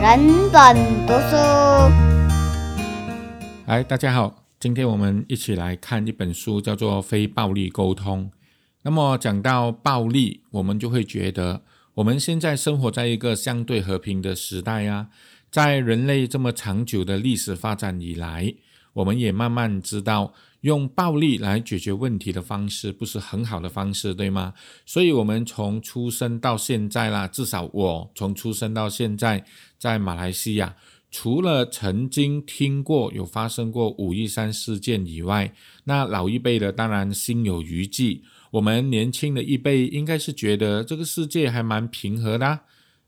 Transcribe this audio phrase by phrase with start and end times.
[0.00, 0.76] 人本
[1.06, 1.36] 读书。
[3.66, 8.24] 嗨，大家好，今天我们一起来看一本书，叫做《非暴力沟通》。
[8.82, 11.62] 那么讲到暴力，我们就会觉得
[11.94, 15.08] 我们现在生活在一个相对和平的时代啊。
[15.50, 18.54] 在人类这么长久的历史发展以来，
[18.92, 20.34] 我们也慢慢知道。
[20.66, 24.52] 用暴力来解决问题的方式不是很好的方式，对吗？
[24.84, 29.44] 所以，我们从出生到现在啦，至少我从出生到现在，
[29.78, 30.74] 在马来西亚，
[31.08, 38.24] 除了曾经听过有发生过五一三事件以外，那老一辈的当然心有余悸。
[38.50, 42.58] 我们年轻的一辈应该是觉得这个世界还蛮平和的。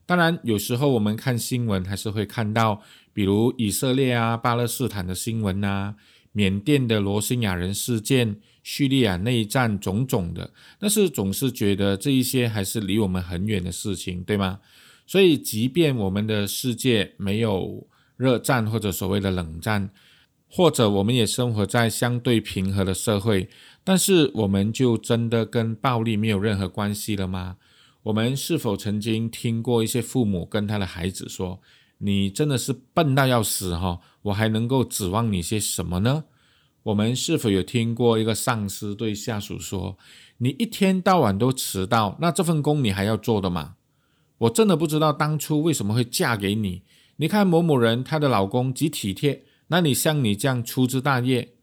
[0.05, 2.81] 当然，有时候我们看新闻还是会看到，
[3.11, 5.93] 比如以色列啊、巴勒斯坦的新闻啊。
[6.31, 14.59] 缅甸的罗兴亚人事件、叙利亚内战，种种的，但是总是觉得这一些还是离我们很远的事情，对吗？
[15.07, 19.89] 所以，即便我们的世界没有热战或者所谓的冷战，
[20.47, 23.49] 或者我们也生活在相对平和的社会，
[23.83, 27.57] 但是我们就真的跟暴力没有任何关系了吗？
[28.03, 31.59] 我们是否曾经听过一些父母跟他的孩子说？
[31.99, 33.99] 你真的是笨到要死哈！
[34.23, 36.25] 我还能够指望你些什么呢？
[36.83, 39.97] 我们是否有听过一个上司对下属说
[40.39, 43.75] ：“你一天到晚都迟到，那这份工你还要做的吗？”
[44.39, 46.83] 我真的不知道当初为什么会嫁给你。
[47.17, 51.55] 你看某某人，她的老公极体贴，那你像你这样粗枝大叶，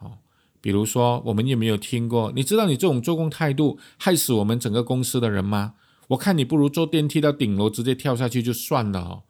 [0.00, 0.18] 哦，
[0.62, 2.32] 比如说我们有没有听过？
[2.34, 5.74] 你知道你这种做工态度害死我们整个公司的人吗？
[6.08, 9.22] 我看你不如坐电梯到顶楼直接跳下去就算了哦。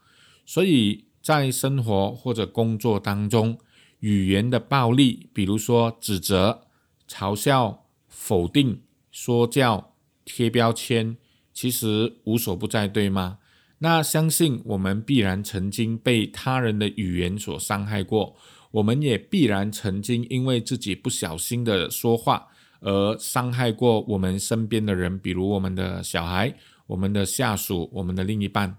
[0.45, 3.59] 所以在生活或者工作当中，
[4.01, 6.67] 语言的暴力，比如说指责、
[7.09, 11.17] 嘲笑、否定、说教、贴标签，
[11.53, 13.39] 其实无所不在，对吗？
[13.79, 18.37] 那相信我们必然曾经被他人的语言所伤害过，
[18.71, 22.49] 我们也必然曾经因为自己不小心的说话
[22.81, 26.55] 而伤害过我们身边的人，比如我们的小孩、
[26.87, 28.79] 我们的下属、我们的另一半。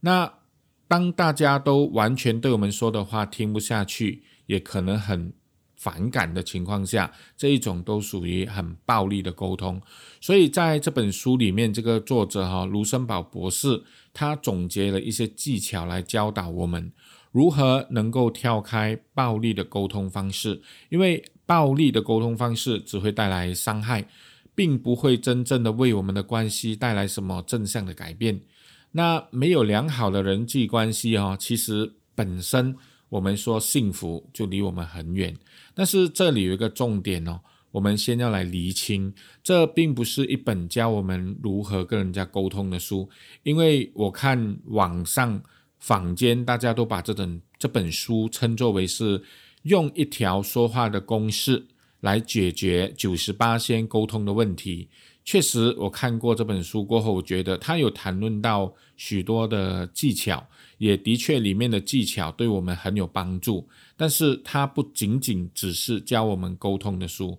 [0.00, 0.32] 那
[0.88, 5.32] 当大家都完全对我们说的话听不下去，也可能很
[5.76, 9.80] 反感的情况下，这一种都属于很暴力的沟通。
[10.20, 16.90] 所以在这本书里面，这个作者哈卢森堡博士，他总结了一些技巧来教导我们
[17.30, 24.08] 如何能够跳开暴力的沟通方式，因为暴力的沟通方式只会带来伤害，
[24.54, 28.40] 并不会真正的为我们的关系带来什么正向的改变。
[28.92, 32.74] 那没有良好的人际关系哦，其实本身
[33.10, 35.36] 我们说幸福就离我们很远。
[35.74, 37.40] 但是这里有一个重点哦，
[37.70, 39.12] 我们先要来厘清，
[39.42, 43.08] 这并不是一本教我们如何跟人家沟通的书，
[43.42, 45.40] 因为我看网上
[45.78, 49.22] 坊间大家都把这本这本书称作为是
[49.62, 51.66] 用一条说话的公式
[52.00, 54.88] 来解决九十八先沟通的问题。
[55.30, 63.68] 确实，我看过这本书过后，我觉得他有谈论到许多的技巧，也的确里面的技巧对我们很有帮助。
[63.94, 67.38] 但是，它不仅仅只是教我们沟通的书。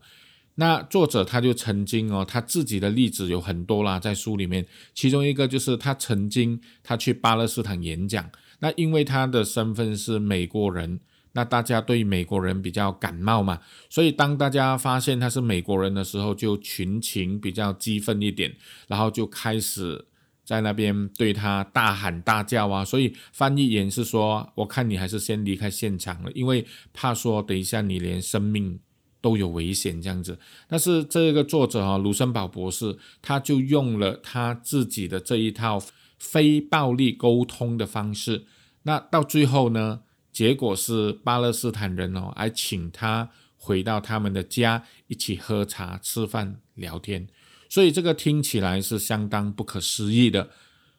[0.53, 4.63] 那作者他就曾经哦，他自己的例子有很多啦，在书里面，
[4.93, 8.29] 其中一个就是他曾经他去巴勒斯坦演讲，
[8.59, 10.99] 那因为他的身份是美国人。
[11.33, 18.55] 那大家对美国人比较感冒嘛，所以当大家发现他是美国人的时候，就群情比较激愤一点，
[18.87, 20.05] 然后就开始
[20.43, 22.83] 在那边对他大喊大叫啊。
[22.83, 28.79] 所以翻译员是说：“我看你还是先离开现场了，因为怕说等一下你连生命
[29.21, 35.79] 都有危险这样子。”但是这个作者啊，卢森堡博士，他就用了他自己的这一套
[36.17, 38.45] 非暴力沟通的方式。
[38.83, 40.01] 那到最后呢？
[40.39, 47.27] 结果是巴勒斯坦人哦，还请他回到他们的家一起喝茶、吃饭、聊天，
[47.67, 50.49] 所以这个听起来是相当不可思议的。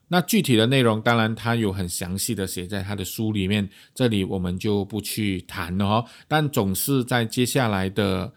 [0.09, 6.05] 那具体的内容，当然他有很详细的写在他的书里面，这里我们就不去谈了哦。
[6.29, 8.31] 但总是在接下来的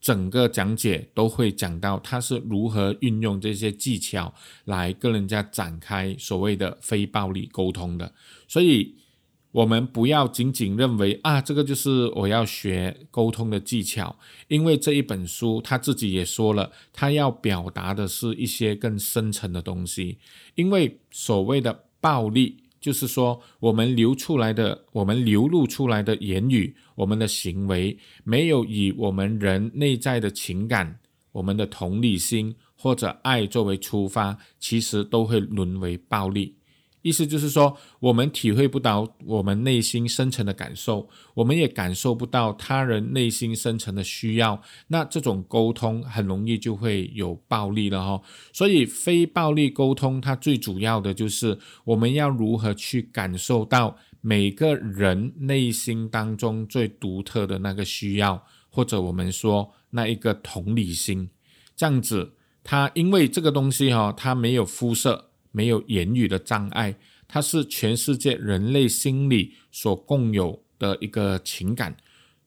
[0.00, 8.12] 整个讲解都会讲到他是如何运用这些技巧来跟人家展开所谓的非暴力沟通的，
[8.48, 8.96] 所以。
[9.52, 14.16] 我们不要仅仅认为啊，这个就是我要学沟通的技巧，
[14.46, 20.18] 因为这一本书他自己也说了，他要表达的是一些更深层的东西。
[20.54, 31.00] 因为所谓的暴力，就是说我们流出来的、我们流露出来的言语、我们的行为，没有以我们人内在的情感、
[31.32, 36.54] 我们的同理心或者爱作为出发，其实都会沦为暴力。
[37.02, 44.60] 意思就是说，我们体会不到我们内心深层的感受，我们也感受不到他人内心深层的需要。
[44.88, 48.22] 那这种沟通很容易就会有暴力了哈。
[48.52, 61.30] 所以，非暴力沟通它最主要的就是我们要如何去感受到每个人内心当中最独特的那个需要，或者我们说那一个同理心，
[61.74, 65.29] 这样子，它因为这个东西哈，它没有肤色。
[65.52, 66.94] 没有言语的障碍，
[67.26, 71.96] 它是全世界人类心理所共有的一个情感。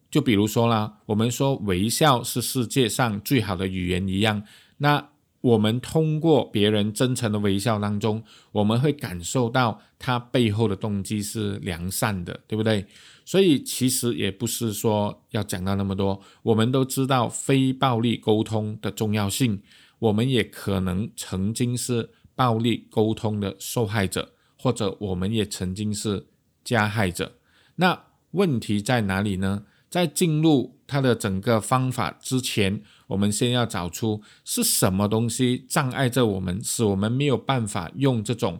[0.09, 4.43] 就比如说啦，我们说微笑是世界上最好的语言一样，
[4.77, 5.09] 那
[5.41, 12.85] 我们通过别人真诚的微笑当中，我们会感受到他背后的动机是良善的，对不对？
[13.25, 19.61] 所以其实也不是说要讲到那么多，我们都知道非暴力沟通的重要性，
[19.99, 22.09] 我们也可能曾经是。
[22.35, 26.27] 暴力沟通的受害者，或者我们也曾经是
[26.63, 27.37] 加害者。
[27.75, 29.65] 那问题在哪里呢？
[29.89, 38.59] 在进入他的整个方法之前，我们先要找出是什么东西障碍着我们，使我们没有办法用这种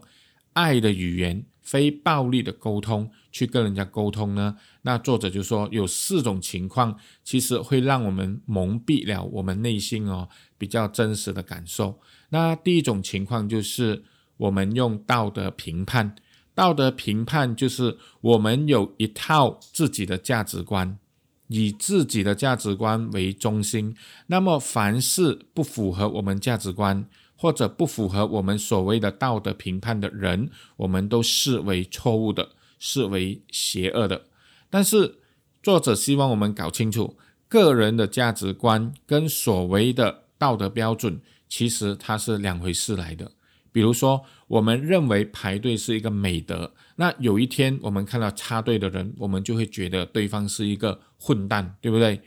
[0.52, 4.56] 爱的语言、非暴力的沟通去跟人家沟通呢？
[4.82, 11.98] 那作者就说有四种情况，其实会让我们蒙蔽了我们内心哦比较真实的感受。
[12.34, 14.02] 那第一种情况就是
[14.38, 16.16] 我们用道德评判，
[16.52, 20.98] 道德评判就是我们有一套自己的价值观，
[21.46, 23.94] 以自己的价值观为中心。
[24.26, 32.48] 那么凡是不符合我们价值观或者不符合我们所谓的道德评判的人，我们都视为错误的，
[32.80, 34.24] 视为邪恶的。
[34.68, 35.20] 但是
[35.62, 37.16] 作者希望我们搞清楚，
[37.48, 41.20] 个人的价值观跟所谓的道德标准。
[41.56, 43.30] 其实它是两回事来的。
[43.70, 52.20] 比如说，我们认为排队是一个美德，那有一天我们看到插队的人，我们就会觉得对方是一个混蛋，对不对？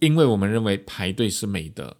[0.00, 1.98] 因为我们认为排队是美德。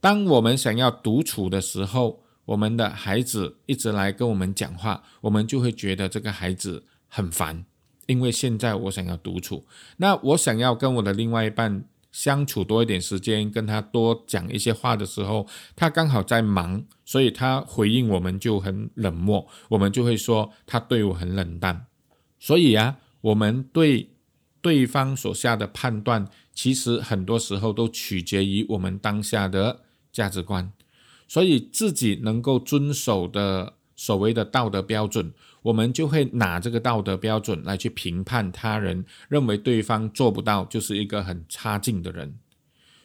[0.00, 7.64] 当我们想要独处的时候，我们的孩子一直来跟我们讲话，我们就会觉得这个孩子很烦，
[8.06, 9.64] 因为现在我想要独处。
[9.98, 11.84] 那我想要跟我的另外一半。
[12.14, 21.86] 相处多一点时间，跟他多讲一些话的时候，他刚好在忙，所以他回应我们就很冷漠，我们就会说他对我很冷淡。
[22.38, 24.10] 所以啊，我们对
[24.62, 29.80] 对方所下的判断，其实很多时候都取决于我们当下的
[30.12, 30.72] 价值观，
[31.26, 35.32] 所以自己能够遵守的所谓的道德标准。
[35.64, 42.38] 我们就会拿这个道德标准来去评判他人，认为对方做不到就是一个很差劲的人。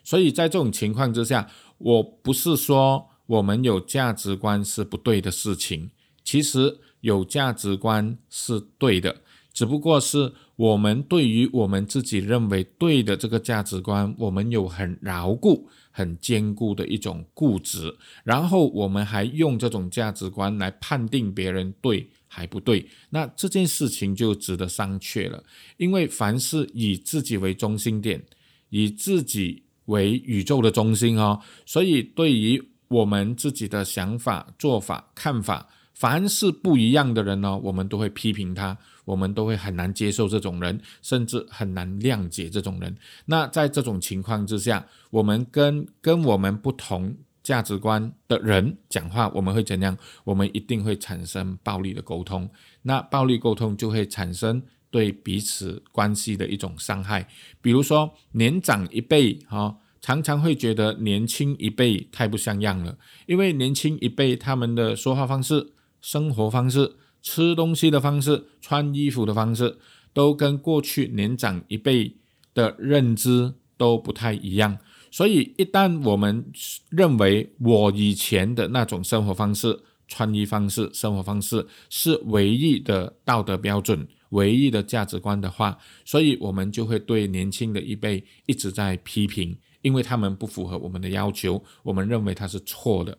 [0.03, 5.91] 所以在这种情况之下，我不是说我们有价值观是不对的事情，
[6.23, 9.21] 其实有价值观是对的，
[9.53, 15.69] 只不过是我们对于我们自己认为对的这个价值观，我们有很牢固、
[15.99, 17.93] 很坚固的一种固执，
[18.23, 22.09] 然后我们还用这种价值观来判定别人对。
[22.31, 25.43] 还不对，那这件事情就值得商榷了。
[25.77, 28.23] 因为凡是以自己为中心点，
[28.69, 38.77] 以自己为宇宙的中心哦，所以对于我们自己的想法、做法、看法，凡是不一样的人呢，我们都会批评他，
[39.09, 42.95] 我们都会很难接受这种人，甚至很难谅解这种人。
[43.25, 47.15] 那在这种情况之下，我们跟跟我们不同。
[47.41, 49.97] 价值观的人讲话，我们会怎样？
[50.23, 52.47] 我们一定会产生暴力的沟通。
[52.83, 54.61] 那暴力沟通就会产生
[54.91, 57.27] 对彼此关系的一种伤害。
[57.59, 69.77] 比如说，年长一辈哈，常常会觉得年轻一辈太不像样了，因为年轻一辈他们的说话方式、生活方式、吃东西的方式、穿衣服的方式，
[70.13, 72.15] 都跟过去年长一辈
[72.53, 74.77] 的认知都不太一样。
[75.11, 76.51] 所以，一旦我们
[76.89, 93.17] 认为我以前的那种生活方式、穿衣方式、生活方式是唯一的道德标准、唯一的价值观的话，所以我们就会对年轻的一辈一直在批评，因为他们不符合我们的要求，我们认为他是错的。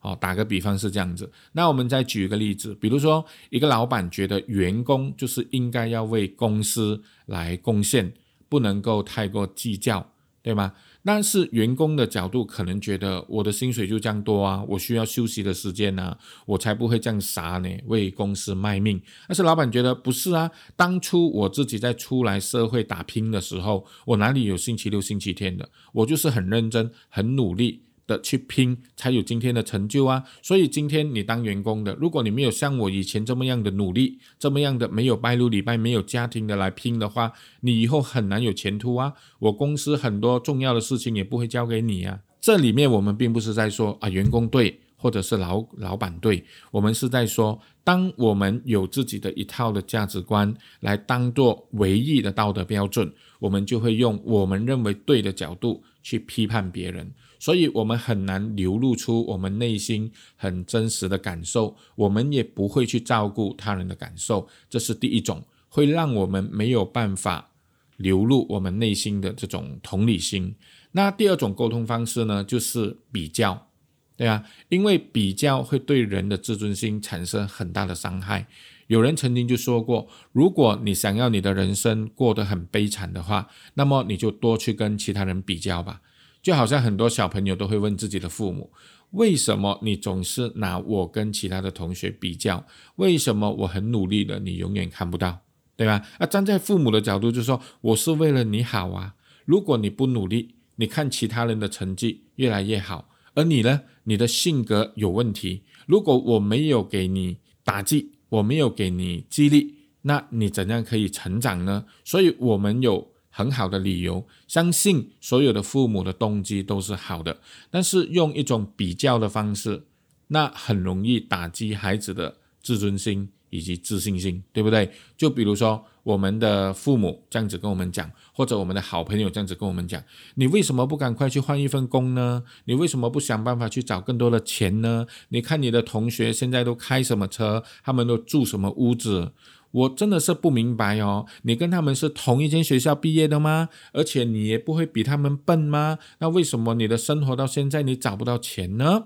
[0.00, 1.30] 好，打个比方是这样子。
[1.52, 8.12] 那我们再举一个例子，比如说一个老板觉得员工就是应该要为公司来贡献，
[8.48, 10.10] 不能够太过计较，
[10.42, 10.72] 对吗？
[11.02, 16.14] 但是员工的角度可能觉得我的薪水就这样多啊，我需要休息的时间呢，
[16.44, 19.00] 我才不会这样傻呢，为公司卖命。
[19.26, 25.70] 但是老板觉得不是啊，当初我自己在出来社会打拼的时候，我哪里有星期六、星期天的？
[25.92, 30.24] 我就是很认真、很努力的去拼，才有今天的成就啊！
[30.42, 39.12] 所以今天你当员工的，如果你没有像我以前这么样的努力，这么样的没有拜六礼拜、没有家庭的来拼的话，你以后很难有前途啊！
[39.38, 42.18] 我公司很多重要的事情也不会交给你啊！
[42.40, 57.10] 这里面我们并不是在说啊员工对，或者是老老板对，我们是在说，当我们有自己的一套的价值观来当做唯一的道德标准，我们就会用我们认为对的角度去批判别人。
[57.40, 67.50] 所以，我们很难流露出我们内心很真实的感受，我们也不会去照顾他人的感受，这是第一种会让我们没有办法
[67.96, 70.54] 流露我们内心的这种同理心。
[70.92, 73.68] 那第二种沟通方式呢，就是比较，
[74.16, 78.46] 对啊，因为比较会对人的自尊心产生很大的伤害。
[78.88, 86.02] 有人曾经就说过，如果你想要你的人生过得很悲惨的话，那么你就多去跟其他人比较吧。
[86.42, 88.72] 就好像很多小朋友都会问自己的父母
[89.12, 92.64] ：“为什么你总是拿我跟其他的同学比较？
[92.96, 95.40] 为什么我很努力了，你永远看不到，
[95.76, 99.14] 对吧？”啊，站在父母的角度就是说：“我是为了你好啊！
[99.44, 105.64] 如果你不努力，你看其他人的成绩越来越好，而你呢，你的性格有问题。
[105.86, 111.84] 如果我没有给你打击，我没有给你激励，那你怎样可以成长呢？
[112.04, 113.09] 所以，我们有。”
[113.40, 117.38] 很好的理由，相信所有的父母的动机都是好的，
[117.70, 119.84] 但是用一种比较的方式，
[120.26, 124.92] 那很容易打击孩子的自尊心以及自信心，对不对？
[125.16, 130.02] 就比如说我们的父母这样子跟我们讲，或者我们的好朋友这样子跟我们讲，
[130.34, 132.42] 你为什么不赶快去换一份工呢？
[132.66, 135.06] 你为什么不想办法去找更多的钱呢？
[135.30, 139.32] 你看你的同学现在都开什么车，他们都住什么屋子？
[139.72, 143.68] 我真的是不明白哦，你跟他们是同一间学校毕业的吗？
[143.92, 145.98] 而且你也不会比他们笨吗？
[146.18, 149.04] 那为什么你的生活到现在你找不到钱呢？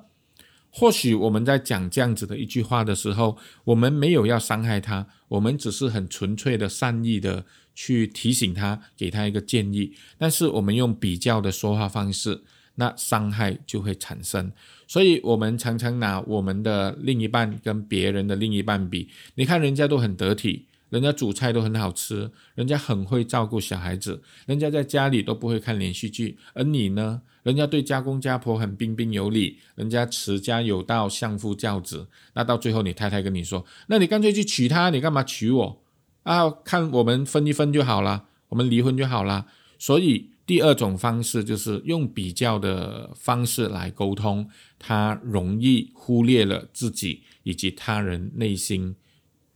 [0.71, 7.44] 或许我们在讲这样子的一句话的时候，我们没有要伤害他，我们只是很纯粹的善意的
[7.75, 9.92] 去提醒他，给他一个建议。
[10.18, 12.42] 但是我们用比较的说话方式，
[12.75, 14.50] 那伤害就会产生。
[14.95, 19.09] 所以，我们常常拿我们的另一半跟别人的另一半比。
[19.35, 26.39] 你看，人家都很得体，人家煮菜都很好吃，人家很会照顾小孩子，人家在家里都不会看连续剧。
[26.53, 27.23] 而你呢？
[27.43, 32.07] 人家对家公家婆很彬彬有礼，人家持家有道，相夫教子。
[32.35, 35.83] 那到最后，你太太跟你说：“那你干脆去娶她，你干嘛娶我？
[36.23, 39.47] 啊，看我们分一分就好了，我们离婚就好了。”
[39.77, 40.34] 所以。
[40.47, 44.49] 第二种方式就是用比较的方式来沟通，
[44.79, 48.95] 他容易忽略了自己以及他人内心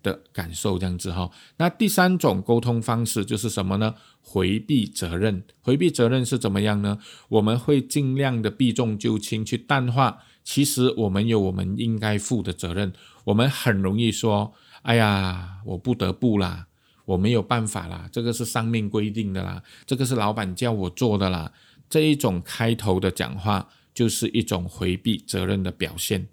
[0.02, 1.30] 的感受，这样子哈。
[1.58, 3.94] 那第三种沟通方式就是什么呢？
[4.22, 5.42] 回避责任。
[5.60, 6.98] 回避责任是怎么样呢？
[7.28, 10.22] 我们会尽量的避重就轻，去淡化。
[10.42, 12.94] 其实我们有我们应该负的责任。
[13.24, 16.67] 我们很容易说：“哎呀，我不得不啦。”
[17.08, 21.50] 我没有办法啦，这个是上面规定的啦，这个是老板叫我做的啦。
[21.88, 26.28] 这一种开头的讲话就是一种回避责任的表现。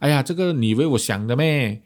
[0.00, 1.80] 哎呀，这个你为我想的咩？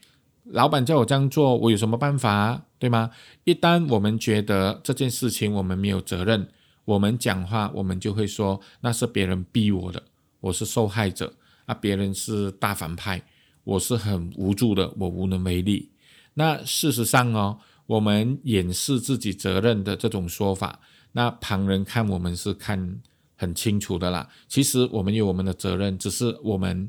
[0.46, 3.12] 老板叫我这样做，我有什么办法，对吗？
[3.44, 6.49] 一旦我们觉得这件事情我们没有责任，
[6.84, 10.02] 我们讲话我们就会说那是别人逼我的，
[10.40, 11.32] 我是受害者
[11.66, 13.22] 啊，别人是大反派，
[13.62, 15.92] 我是很无助的，我无能为力。
[16.34, 17.61] 那事实上哦。
[17.87, 20.81] 我们掩饰自己责任的这种说法，
[21.12, 23.01] 那旁人看我们是看
[23.37, 24.29] 很清楚的啦。
[24.49, 26.89] 其实我们有我们的责任，只是我们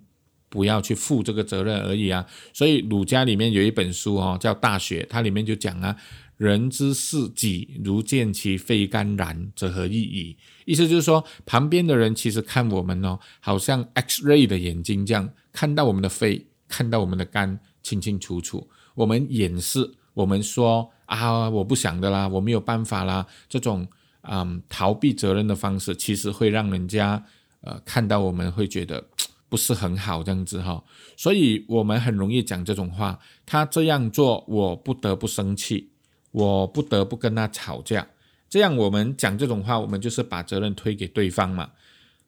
[0.50, 2.26] 不要去负这个责任而已啊。
[2.54, 5.96] 所以儒家里面有一本书哦，叫《大学》，它里面就讲啊
[6.38, 18.70] ：“人之视己，如见其肺肝然，则何意矣？”意思就是说，旁边的人其实看我们哦，好像 X-ray 的眼睛这样，看到我们的肺，看到我们的肝，清清楚楚。
[18.96, 19.96] 我们掩饰。
[20.14, 23.88] 我们说啊，我不想的啦，我没有办法啦，这种
[24.22, 27.24] 嗯逃避责任的方式，其实会让人家
[27.62, 29.04] 呃看到我们会觉得
[29.50, 30.84] 不是很好这样子哈，
[31.16, 33.20] 所以我们很容易讲这种话。
[33.46, 35.92] 他这样做，我不得不生气，
[36.32, 38.08] 我不得不跟他吵架。
[38.50, 41.72] 这样我们讲这种话，我们就是把责任推给对方嘛。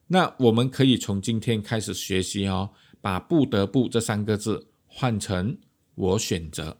[0.08, 5.58] 那我们可以从今天开始学习哦，把“不得不”这三个字换成
[5.96, 6.76] “我选择”。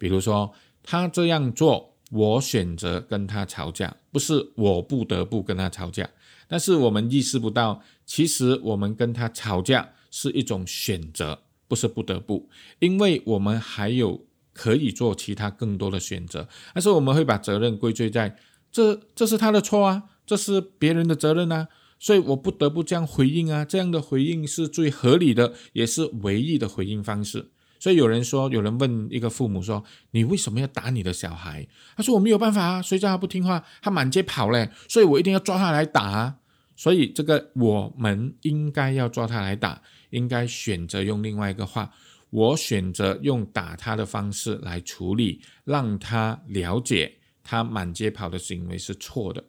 [0.00, 0.50] 比如说，
[0.82, 6.08] 他这样做，我选择跟他吵架，不是我不得不跟他吵架。
[6.48, 16.48] 但是我们意识不到，其实我们跟他吵架是一种选择，不是不得不，因为我们还有可以做其他更多的选择。
[16.72, 18.34] 但是我们会把责任归罪在
[18.72, 21.68] 这，这是他的错啊，这是别人的责任啊。
[22.02, 27.50] 所以我不得不这样回应啊，这样的回应是最合理的，也是唯一的回应方式。
[27.80, 29.82] 所以有人说，有人问一个父母说
[30.12, 36.36] ：“你为什么要打你的小孩？”他说：“我没有办法啊，谁叫他不听话，他满街跑嘞，所以我一定要抓他来打。”
[36.76, 41.90] 所以这个我们应该要抓他来打，应该选择用另外一个话，
[42.30, 49.42] 我选择用打他的方式来处理，让他了解他满街跑的行为是错的。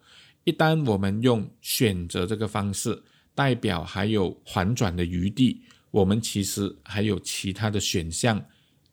[0.44, 3.02] 一旦我们用选择这个方式，
[3.36, 5.64] 代表还有缓转的余地。
[5.92, 8.42] 我们其实还有其他的选项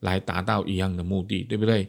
[0.00, 1.88] 来达到一样的目的，对不对？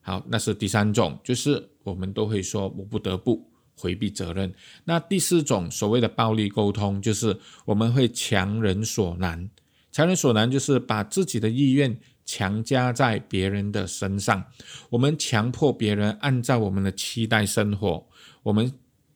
[0.00, 4.52] 好，那是第三种，就是我们都会说我不得不回避责任。
[4.84, 9.48] 那第四种所谓的暴力沟通，就是我们会强人所难。
[9.92, 14.44] 强人所难就是把自己的意愿强加在别人的身上，
[14.90, 18.06] 我们强迫别人按照我们的期待生活。
[18.42, 18.72] 我们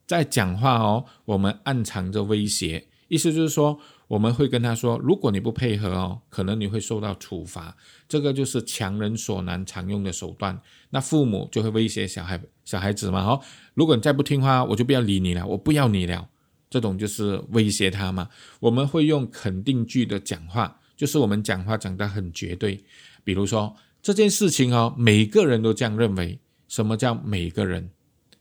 [0.06, 3.80] 在讲话哦，我们暗藏着威胁，意思就是说。
[4.12, 7.74] 我们会跟他说，如果你不配合哦，可能你会受到处罚。
[8.06, 10.60] 这个就是强人所难常用的手段。
[10.90, 13.40] 那父母就会威胁小孩、小孩子嘛，哦，
[13.72, 16.28] 如果你再不听话，我就不要理你了，我不要你了。
[16.68, 18.28] 这种就是威胁他嘛。
[18.60, 22.84] 我们会用肯定句的讲话，就是我们讲话讲得很绝对。
[23.24, 26.38] 比如说这件事情哦，每个人都这样认为。
[26.68, 27.90] 什么叫每个人？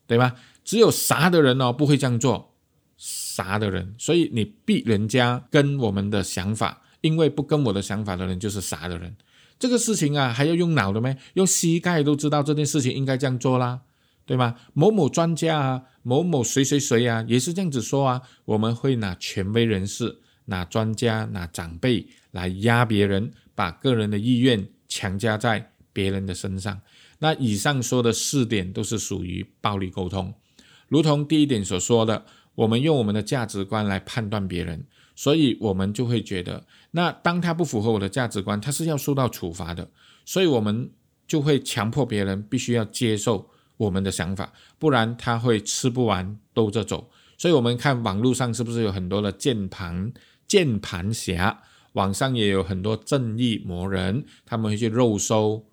[0.06, 0.36] 对吧？
[0.66, 2.51] 只有傻的人哦，不会这样做。
[3.34, 9.16] 傻的人，所以你逼人家跟我们的想法，因为不跟我的想法的人就是傻的人。
[9.58, 11.18] 这个事情啊，还要用脑的咩？
[11.36, 13.80] 用膝盖都知道这件事情应该这样做啦，
[14.26, 14.56] 对吗？
[14.74, 18.22] 某某专家啊，某某谁谁谁啊，也是这样子说啊。
[18.46, 26.82] 我们会拿权威人士、拿专家、拿长辈来压别人，把个人的意愿强加在别人的身上。
[27.20, 30.34] 那以上说的四点都是属于暴力沟通，
[30.88, 32.26] 如同第一点所说的。
[32.62, 39.90] 我们用我们的价值观来判断别人，所以我们就会觉得，那当他不符合我的价值观，他是要受到处罚的，
[40.26, 40.92] 所以我们
[41.28, 47.10] 就会强迫别人必须要接受我们的想法，不然他会吃不完兜着走。
[47.36, 50.14] 所以，我们看网络上是不是有很多的键盘
[50.48, 55.66] 键盘侠，网上也有很多正义魔人，他们会去肉收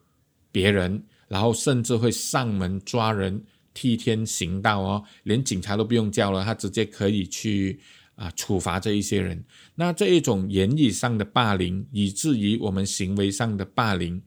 [0.50, 3.44] 别人，然后甚至会上门抓人。
[3.78, 7.78] 替天行道哦，连警察都不用叫了，他直接可以去
[8.16, 9.44] 啊处罚这一些人。
[9.76, 14.20] 那这一种言语上的霸凌，以至于我们行为上的霸凌，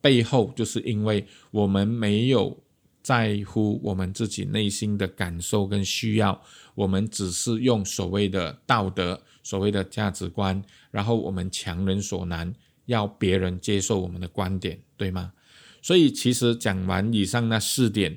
[0.00, 2.62] 背后就是因为我们没有
[3.02, 6.40] 在乎我们自己内心的感受跟需要，
[6.76, 12.54] 我们只是用所谓的道德、所谓的价值观，然后我们强人所难，
[12.86, 15.32] 要别人接受我们的观点，对吗？
[15.82, 18.16] 所以其实讲完以上那四点。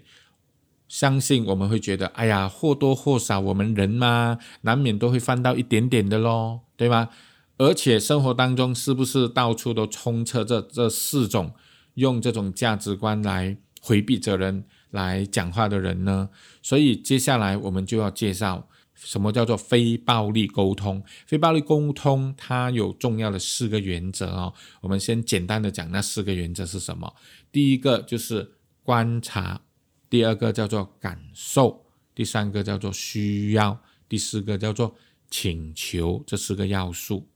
[0.88, 7.10] 相信我们会觉得，哎呀，或多或少我们人嘛，难免都会犯到一点点的咯，对吗？
[7.58, 11.54] 而且生活当中是不是到处都充斥着这四种
[11.96, 16.30] 用这种价值观来回避责任来讲话的人呢？
[16.62, 21.04] 所以接下来我们就要介绍什么叫做非暴力沟通。
[21.26, 24.54] 非暴力沟通它有重要的四个原则哦。
[24.82, 27.14] 我们先简单的讲那四个原则是什么。
[27.52, 28.52] 第一个就是
[28.84, 29.62] 观察。
[30.10, 34.96] 第二个叫做感受，第三个叫做需要，第四个叫做
[35.30, 37.28] 请求，这四个要素。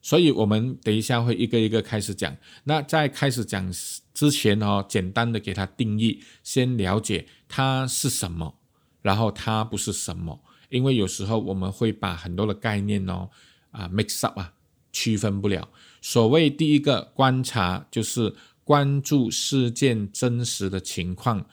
[0.00, 2.36] 所以，我们等一下会一个一个开始讲。
[2.64, 3.72] 那在开始讲
[4.12, 8.58] 之前哦，简单的给它定义，先了解它是什么，
[9.00, 10.42] 然后它不是什么。
[10.70, 13.28] 因为有时候我们会把很多的概念哦
[13.70, 14.54] 啊 mix up 啊，
[14.90, 15.68] 区分不了。
[16.00, 21.46] 所谓第一个观察，就是关注事件真实的情况。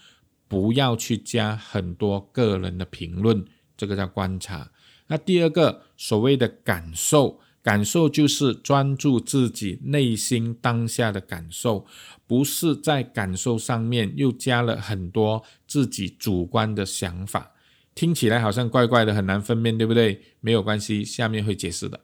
[0.49, 3.45] 不要去加很多个人的评论，
[3.77, 4.71] 这个叫观察。
[5.07, 11.85] 那第二个所谓的感受，感受就是专注自己内心当下的感受，
[12.27, 17.53] 不是在感受上面又加了很多自己主观的想法。
[17.95, 20.21] 听起来好像怪怪的，很难分辨，对不对？
[20.39, 21.99] 没有关系，下面会解释的。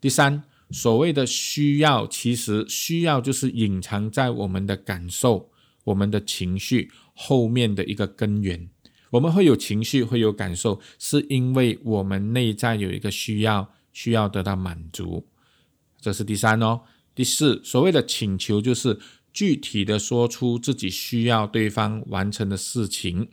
[0.00, 5.50] 第三，所谓的需要，其实需要就是隐藏在我们的感受、
[5.84, 6.92] 我们的情绪。
[7.16, 8.68] 后面的一个根源，
[9.10, 15.26] 我们会有情绪，会有感受，是因为我们内在有一个需要，需要得到满足，
[15.98, 16.82] 这是第三哦。
[17.14, 18.98] 第四，所谓的请求，就是
[19.32, 23.30] 具体的说出自己需要对方完成的事情，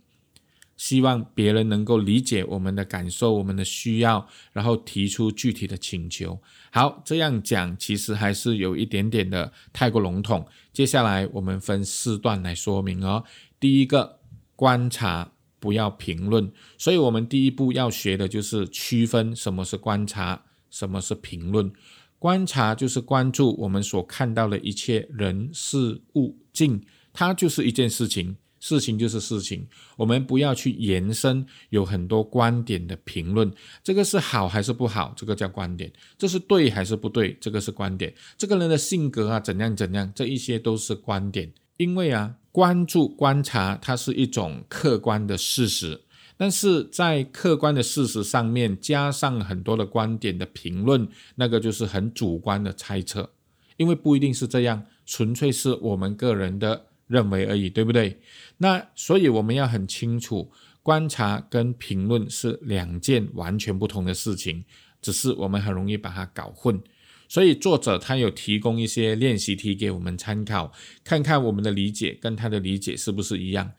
[0.78, 6.42] 希望别人能够理解我们的感受，我们的需要，然后提出具体的请求。
[6.72, 10.48] 好，这样讲其实还是有一点点的太过笼统。
[10.72, 13.24] 接下来我们分四段来说明哦。
[13.64, 14.20] 第一个
[14.58, 16.52] 观察，不要评论。
[16.78, 21.72] 所以，我们第一步要学的就是区分什么是观察，什么是评论。
[22.20, 29.66] 观察就是关注我们所看到的一切人事物境，它就是一件事情，事情就是事情。
[29.96, 33.50] 我们不要去延伸有很多观点的评论，
[33.82, 35.14] 这个是好还是不好？
[35.16, 35.90] 这个叫观点。
[36.18, 37.38] 这是对还是不对？
[37.40, 38.14] 这个是观点。
[38.38, 41.54] 这个人的性格啊，怎样怎样，这一些都是观点。
[41.78, 46.00] 因为啊，关注观察，它是一种客观的事实。
[46.38, 53.32] 但是在客观的事实上面加上很多的观点的评论，那个就是很主观的猜测，
[53.78, 58.20] 因为不一定是这样，纯粹是我们个人的认为而已，对不对？
[58.58, 64.64] 那所以我们要很清楚，观察跟评论是两件完全不同的事情，
[65.02, 66.80] 只是我们很容易把它搞混。
[67.34, 70.72] 所以作者他有提供一些练习题给我们参考，
[71.04, 73.72] 看看我们的理解跟他的理解是不是一样。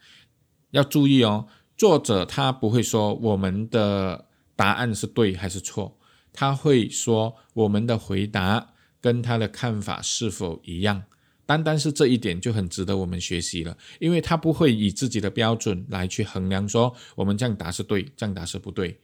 [0.71, 1.47] 要注意哦。
[1.77, 5.97] 作者他不会说我们的答案是对还是错，
[6.33, 11.03] 他会说我们的回答跟他的看法是否一样。
[11.45, 18.99] 单单是这一点就很值得我们学习了，因为他不会以自己的标准来去衡量，说我们这样答是对，这样答是不对，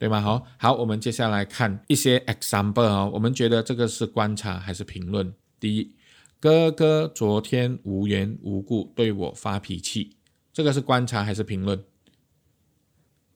[0.00, 0.18] 对吗？
[0.18, 5.30] 好，好，我们接下来看一些 example 哦，我们觉得这个是观察还是评论？
[5.60, 5.94] 第一，
[6.40, 10.16] 哥哥昨天无缘无故对我发脾气。
[10.54, 11.84] 这个是观察还是评论？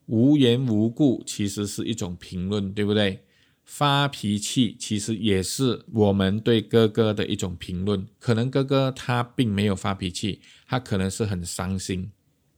[0.07, 3.23] 无缘无故其实是一种评论，对不对？
[3.67, 8.07] 发脾气其实也是我们对哥哥的一种评论。
[8.19, 12.11] 可能哥哥他并没有发脾气，他可能是很伤心，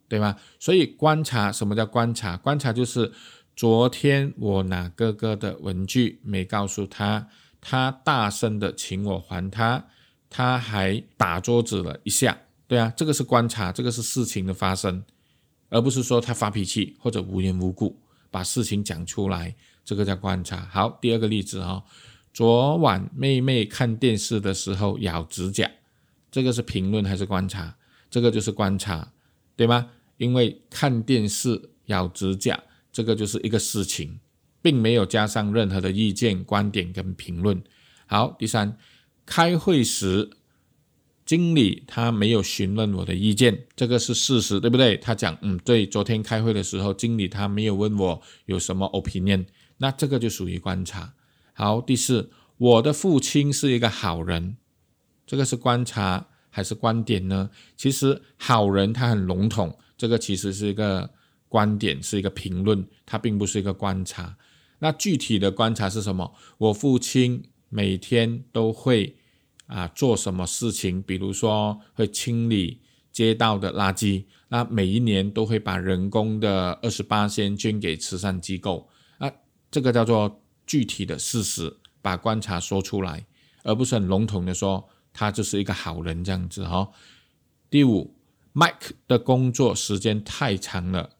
[0.08, 0.36] 对吗？
[0.60, 2.36] 所以观察，什么叫观察？
[2.36, 3.10] 观察就是
[3.56, 7.26] 昨天我拿哥哥的文具没告诉他，
[7.58, 9.86] 他大声的请我还他，
[10.28, 12.38] 他还打桌子了一下。
[12.68, 15.02] 对啊，这个是观察，这个是事情的发生，
[15.70, 17.98] 而不是说他发脾气或者无缘无故
[18.30, 20.68] 把事情讲出来，这个叫观察。
[20.70, 21.82] 好，第二个例子啊，
[22.34, 25.70] 昨晚妹妹看电视的时候咬指甲，
[26.30, 27.74] 这个是评论还是观察？
[28.10, 29.12] 这个就是观察，
[29.56, 29.88] 对吗？
[30.18, 32.62] 因为看电视咬指甲，
[32.96, 34.20] 这个就是一个事情，
[34.62, 37.62] 并没有加上任何的意见、观点跟评论。
[38.06, 38.78] 好，第三，
[39.26, 40.30] 开会时。
[41.26, 44.96] 经理他没有询问我的意见，这个是事实，对不对？
[44.96, 49.44] 他讲，嗯，对，昨天开会的时候，经理他没有问我有什么 opinion，
[49.78, 51.12] 那这个就属于观察。
[51.52, 54.56] 好，第四，我的父亲是一个好人，
[55.26, 57.50] 这个是观察还是观点呢？
[57.76, 61.10] 其实好人他很笼统，这个其实是一个
[61.56, 64.36] 观点，是一个评论，它并不是一个观察。
[64.80, 66.34] 那具体的观察是什么？
[66.58, 69.16] 我父亲每天都会。
[69.68, 71.02] 啊，做什么事情？
[71.02, 78.88] 比如说会清理街道的垃圾，那每一年都会把人工的二十八先捐给慈善机构。
[79.18, 79.28] 啊，
[79.68, 83.26] 这个叫做具体的事实，把观察说出来，
[83.64, 86.88] 而不是很笼统的说他就是一个好人这样子哈。
[87.68, 88.14] 第五
[88.54, 91.15] ，Mike 的工作时间太长了，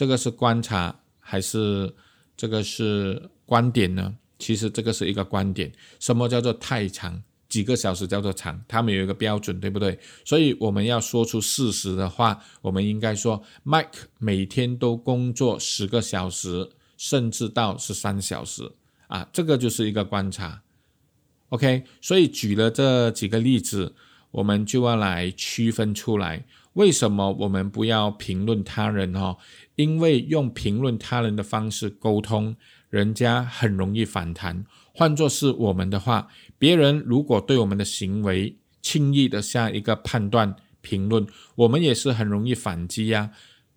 [0.00, 1.94] 这个是观察还是
[2.34, 4.16] 这个是观点呢？
[4.38, 5.70] 其实这个是一个观点。
[5.98, 7.22] 什么叫做太长？
[7.50, 9.98] 几个小时叫做长，他们有一个标准，对不对？
[10.24, 18.72] 所以我们要说出事实的话，我们应该说，Mike 每天都工作十个小时，甚至到十三小时
[19.06, 20.62] 啊，这个就是一个观察。
[21.50, 23.94] OK，所以举了这几个例子，
[24.30, 29.36] 我们就要来区分出来，为什么我们不要评论他人哦？
[29.80, 32.54] 因为用评论他人的方式沟通，
[32.90, 34.66] 人家很容易反弹。
[34.92, 43.30] 换作是我们的话，别人如果对我们的行为轻易的下一个判断评论，我们也是很容易反击呀。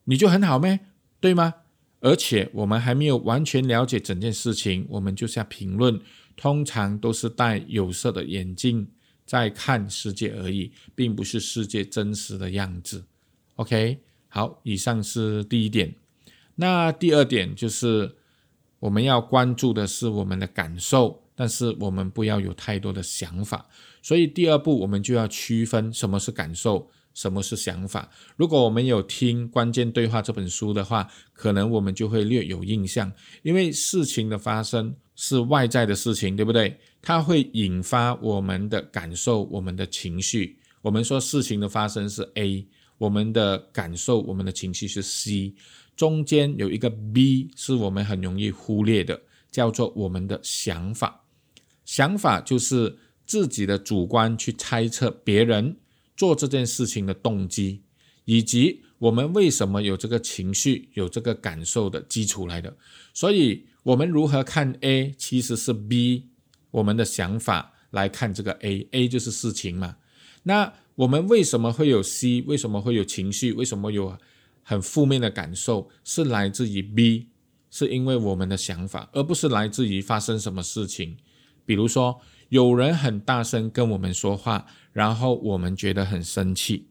[0.04, 0.82] 你就很好咩？
[1.22, 1.54] 对吗？
[2.02, 6.02] 而且我们还没有完全了解整件事情，我们就下评论，
[6.36, 8.89] 通常都是戴有色的眼镜
[9.26, 13.06] 在看世界而已，并不是世界真实的样子。
[13.56, 14.00] OK，
[14.34, 15.93] 好，以上是第一点。
[16.56, 18.15] 那第二点就是。
[18.84, 23.65] 我们要关注的是我们的感受，但是我们不要有太多的想法。
[24.02, 28.12] 所以第二步，我们就要区分什么是感受，什么是想法。
[28.36, 33.10] 如果我们有听《关键对话》这本书的话，可能我们就会略有印象。
[33.41, 36.78] 因为事情的发生是外在的事情，对不对？
[37.02, 40.60] 它会引发我们的感受、我们的情绪。
[40.82, 42.67] 我们说事情的发生是 A，
[43.04, 45.54] 我们的感受、我们的情绪是 C。
[45.94, 51.26] 中间有一个 B 是我们很容易忽略的，叫做我们的想法。
[51.84, 55.76] 想法就是自己的主观去猜测别人
[56.16, 57.82] 做这件事情的动机，
[58.24, 62.74] 以及我们为什么有这个情绪、有这个感受的基础来的。
[63.13, 66.30] 所以，我们如何看 A，其实是 B
[66.72, 69.98] 我们的想法来看这个 A，A 就是事情嘛。
[70.44, 72.41] 那我们为什么会有 C？
[72.43, 73.51] 为什么会有情绪？
[73.53, 74.17] 为什么有
[74.62, 75.89] 很负面的感受？
[76.03, 77.29] 是来自于 B，
[77.71, 81.17] 是因为我们的想法，而不是来自于发生什么事情。
[81.65, 86.88] 比如说，有人很大声跟我们说话，然后我们觉得很生气。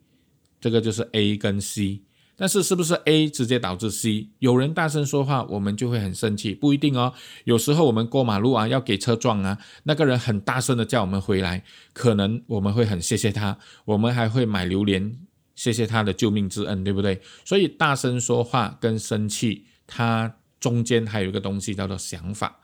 [0.60, 2.02] 这个就是 A 跟 C，
[2.42, 4.28] 但是是不是 A 直接导致 C？
[4.40, 7.12] 有人大声说话，我们就会很生气，不一定哦。
[7.44, 15.16] 有时候我们过马路啊，要给车撞啊，那个人很大声的叫我们回来，可能我们会很谢谢他，我们还会买榴莲，
[15.54, 17.22] 谢谢他的救命之恩，对不对？
[17.44, 22.58] 所以大声说话跟生气，它中间还有一个东西叫做想法。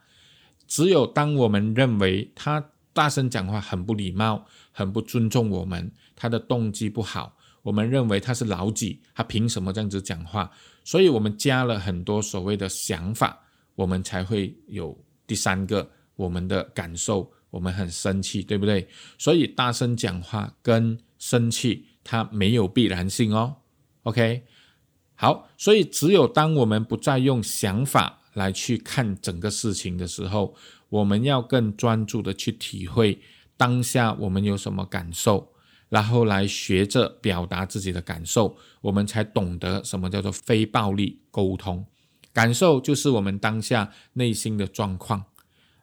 [0.67, 7.37] 只有当我们认为他大声讲话很不礼貌、很不尊重我们，他的动机不好。
[7.61, 10.49] 我们认为他是老几，他凭什么这样子讲话？
[10.83, 13.45] 所以我们加了很多所谓的想法，
[13.75, 18.87] 我们才会有第三个我们的感受，我们很生气，对不对？
[19.17, 23.57] 所以大声讲话跟生气，它没有必然性哦。
[24.03, 24.43] OK，
[25.15, 30.55] 好，所以只有当我们不再用想法来去看整个事情的时候，
[30.87, 33.21] 我们要更专注的去体会
[33.57, 35.53] 当下我们有什么感受。
[35.89, 41.85] 然后来学着表达自己的感受，我们才懂得什么叫做非暴力沟通。
[42.31, 45.25] 感受就是我们当下内心的状况。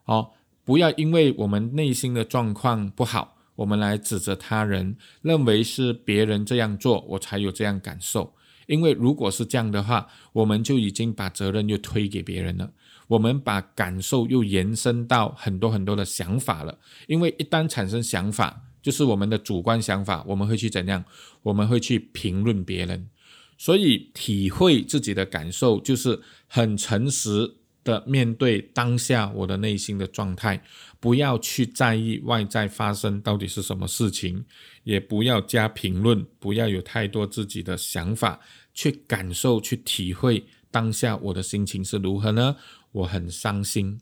[0.05, 0.31] 哦，
[0.63, 8.33] 不要因为我们内心的状况不好，我们来指责他人，认为是别人这样做，我才有这样感受。
[8.67, 12.71] 因为如果是这样的话，我们就已经把责任又推给别人了，
[13.07, 16.79] 我们把感受又延伸到很多很多的想法了。
[17.07, 21.03] 因为一旦产生想法，就是我们的主观想法，我们会去怎样？
[21.43, 23.09] 我们会去评论别人，
[23.57, 30.63] 所以体会自己的感受，就是很诚实的面对当下我的内心的状态，
[31.01, 34.45] 不要去在意外在发生到底是什么事情，
[34.85, 38.39] 也不要加评论，不要有太多自己的想法，
[38.73, 42.55] 去感受、去体会当下我的心情是如何呢？
[42.93, 43.99] 我很伤心，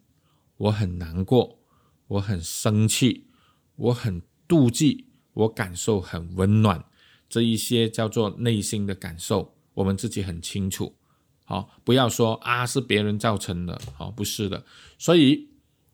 [0.58, 1.58] 我很难过，
[2.08, 3.26] 我很生气，
[3.78, 4.22] 我很。
[4.48, 6.86] 妒忌，我感受很温暖，
[7.28, 10.96] 这一些叫做内心的感受，我们自己很清楚。
[11.44, 14.66] 好，不要说啊是别人造成的，好，不是的。
[14.98, 15.50] 所以，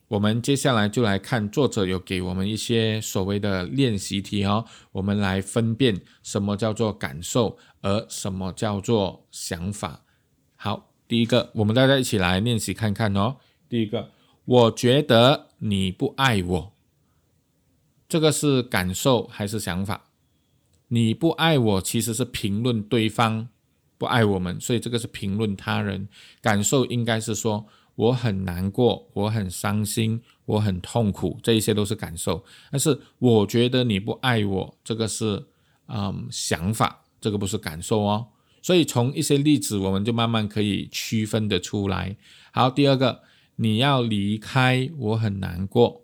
[0.08, 10.06] 我们接下来就来看作者有给我们一些所谓的练习题哦，我们来分辨什么叫做感受，而什么叫做想法。
[10.56, 13.38] 好，第一个，我们大家一起来练习看看哦。
[13.68, 14.12] 第一个，
[14.46, 16.71] 我觉得你不爱我。
[18.12, 20.10] 这个是感受还是想法？
[20.90, 23.48] 你不爱我，其实是评论对方
[23.98, 26.10] 不爱我们，所以这个是评论他人。
[26.42, 32.44] 感受应该是说我很难过，我很伤心，我很痛苦，这一些都是感受。
[32.70, 35.46] 但是我觉得你不爱我，这个是
[35.88, 38.28] 嗯想法，这个不是感受哦。
[38.62, 42.18] 所以从一些例子，我们就慢慢可以区分的出来。
[42.52, 43.22] 好，第二个，
[43.56, 46.02] 你要离开，我很难过。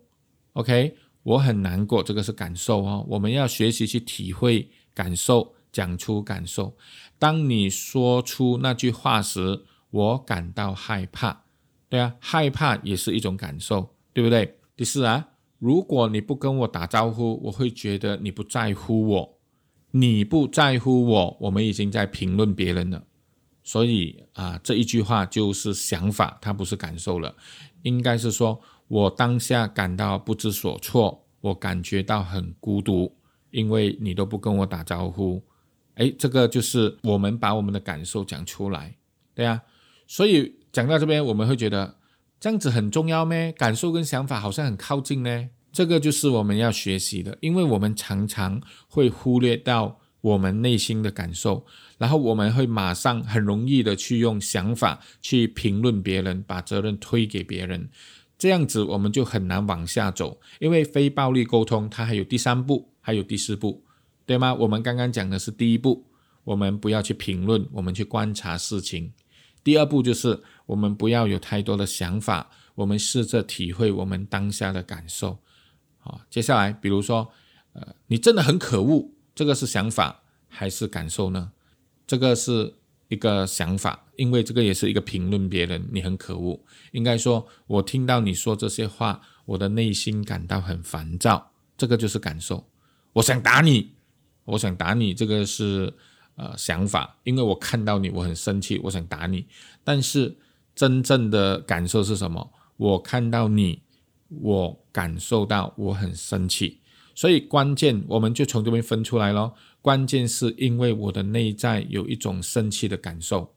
[0.54, 0.96] OK。
[1.28, 3.06] 我很难过，这个是感受哦。
[3.10, 6.78] 我们要学习去体会感受，讲出感受。
[7.20, 11.44] 当你说出那句话时，我感到害怕。
[11.90, 14.58] 对啊，害怕也是一种感受，对不对？
[14.78, 15.28] 第四啊，
[15.60, 19.38] 如果你不跟我打招呼，我会觉得你不在乎我。
[19.92, 23.04] 你不在乎我，我们已经在评论别人了。
[23.66, 27.36] 所以啊，这一句话就是想法，它不是感受了。
[27.82, 28.62] 应该是说。
[28.88, 33.16] 我当下感到不知所措，我感觉到很孤独，
[33.52, 35.44] 因为你都不跟我打招呼。
[35.96, 38.96] 哎，这个就是我们把我们的感受讲出来，
[39.34, 39.62] 对呀。
[40.08, 41.98] 所以讲到这边，我们会觉得
[42.40, 43.52] 这样子很重要咩？
[43.52, 45.50] 感受跟想法好像很靠近呢。
[45.74, 51.66] 这个就是我们要学习的，因为我们常常会忽略到我们内心的感受，
[51.98, 57.90] 然后我们会马上很容易的去用想法去评论别人，把责任推给别人。
[58.38, 63.84] 这样子我们就很难往下走，因为非暴力沟通它还有第三步，还有第四步，
[64.26, 64.54] 对吗？
[64.54, 66.06] 我们刚刚讲的是第一步，
[66.44, 69.12] 我们不要去评论，我们去观察事情。
[69.64, 75.40] 第二步就是我们不要有太多的想法，我们试着体会我们当下的感受。
[75.98, 77.32] 好，接下来比如说，
[77.74, 81.52] 呃，你真的很可恶，这个是想法还是感受呢？
[82.06, 82.76] 这个是。
[83.10, 86.60] 一个想法，因为这个也是一个评论别人，你很可恶。
[86.92, 92.68] 应该说，我听到你说这些话，我的内心感到很烦躁，这个就是感受。
[93.14, 93.92] 我想打你，
[94.46, 95.94] 我想打你，这个是
[96.36, 99.46] 呃想法，因为我看到你，我很生气，我想打你。
[99.84, 100.38] 但是
[100.76, 102.52] 真正的感受是什么？
[102.76, 103.82] 我看到你，
[104.42, 106.82] 我感受到我很生气。
[107.16, 109.56] 所以关键我们就从这边分出来咯。
[109.82, 113.54] 关键是因为我的内在有一种生气的感受。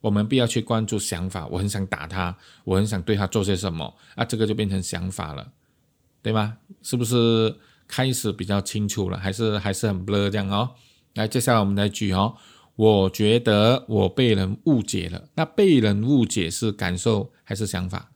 [0.00, 5.50] 我们不要去关注想法，我很想打他，我很想对他做些什么，啊，这个就变成想法了，
[6.22, 6.56] 对吗？
[6.82, 7.54] 是不是
[7.88, 9.18] 开始比较清楚了？
[9.18, 10.70] 还是还是很 blur 这样哦？
[11.14, 12.36] 来，接下来我们来举哦。
[12.76, 15.28] 我觉得我被人误解了。
[15.34, 18.12] 那被人误解是感受还是想法？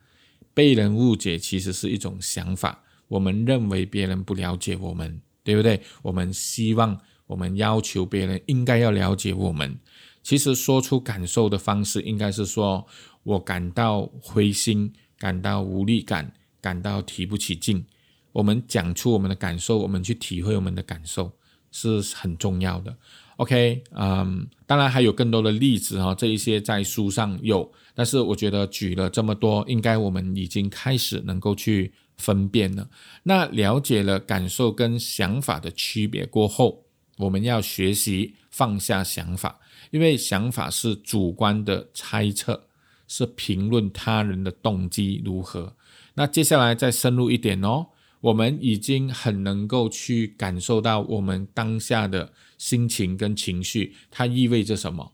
[0.55, 2.85] 被人误解其实是一种想法。
[3.09, 5.83] 我们认为别人不了解我们，对不对？
[6.03, 6.97] 我们希望，
[7.33, 9.79] 我们要求别人应该要了解我们。
[10.23, 12.87] 其实说出感受的方式应该是说，
[13.23, 17.85] 我感到灰心，感到无力感，感到提不起劲。
[18.33, 21.33] 我们讲出我们的感受，我们去体会我们的感受
[21.71, 22.95] 是很重要的。
[23.37, 32.89] OK，嗯，当然还有更多的例子哈，这一些在书上有，但是我觉得举了这么多，应该我们已经开始能够去分辨了。
[33.25, 36.85] 那了解了感受跟想法的区别过后，
[37.23, 39.59] 我们要学习放下想法。
[39.91, 42.69] 因为想法是主观的猜测，
[43.07, 45.77] 是评论他人的动机如何。
[46.15, 47.89] 那接下来再深入一点哦，
[48.23, 55.13] 我们已经很能够去感受到我们当下的心情跟情绪，它意味着什么？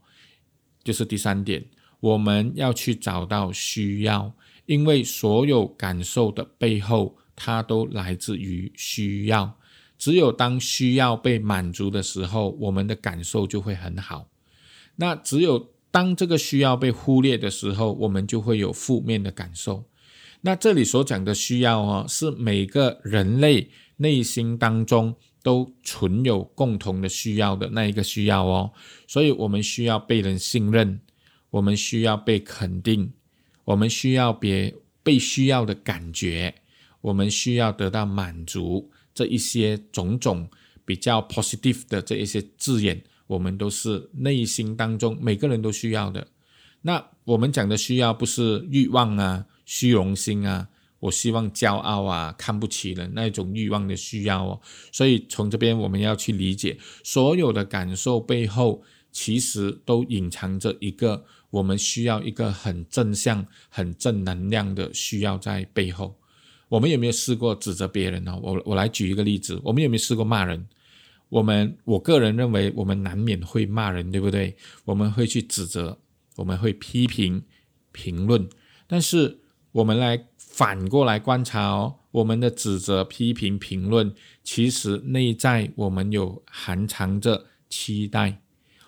[0.85, 1.65] 就是第三点，
[1.99, 4.33] 我们要去找到需要，
[4.67, 9.58] 因为所有感受的背后，它都来自于需要。
[9.99, 14.29] 只有当需要被满足的时候，我们的感受就会很好。
[14.97, 19.85] 那只有当这个需要被忽略的时候，我们就会有负面的感受。
[20.43, 28.71] 那这里所讲的需要哦，是每个人类内心当中都存有共同的需要的那一个需要哦。
[29.09, 31.01] 所以，我们需要被人信任，
[31.51, 33.13] 我们需要被肯定，
[33.65, 36.55] 我们需要别被需要的感觉，
[37.01, 38.93] 我们需要得到满足。
[39.19, 40.49] 这一些种种
[40.85, 43.03] 比较 positive 的这一些字眼。
[43.27, 46.29] 我们都是内心当中每个人都需要的。
[46.83, 50.69] 那我们讲的需要不是欲望啊、虚荣心啊，
[51.01, 54.61] 我希望骄傲啊、看不起人那种欲望的需要哦。
[54.93, 66.18] 所以从这边我们要去理解，所有的感受背后其实都隐藏着一个我们需要一个很正向、很正能量的需要在背后。
[66.69, 68.39] 我们有没有试过指责别人呢？
[68.43, 70.67] 我我来举一个例子，我们有没有试过骂人？
[71.31, 74.57] 我们我个人认为，我们难免会骂人，对不对？
[74.85, 75.99] 我们会去指责，
[76.37, 77.43] 我们会批评、
[77.93, 78.49] 评论。
[78.87, 79.39] 但是
[79.73, 88.41] 我们来反过来观察哦，我们的指责、批评、评论，其实内在我们有含藏着期待，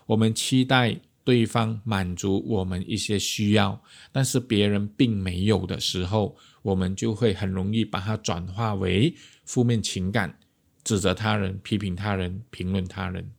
[0.06, 10.38] 我们期待对方满足我们一些需要，但是别人并没有的时候，我们就会很容易把它转化为负面情感。
[10.82, 13.30] 指责他人、批评他人、评论他人，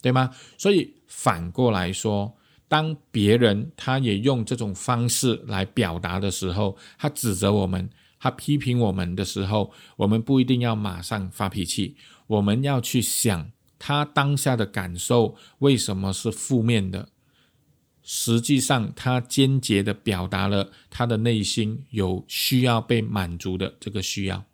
[0.00, 0.30] 对吗？
[0.56, 2.34] 所以反过来说，
[2.68, 17.10] 当别人他也用这种方式来表达的时候，他指责我们、他批评我们的时候，我们不一定要马上发脾气，我们要去想他当下的感受为什么是负面的。
[18.08, 24.44] 实际上，他间接的表达了他的内心有需要被满足的这个需要。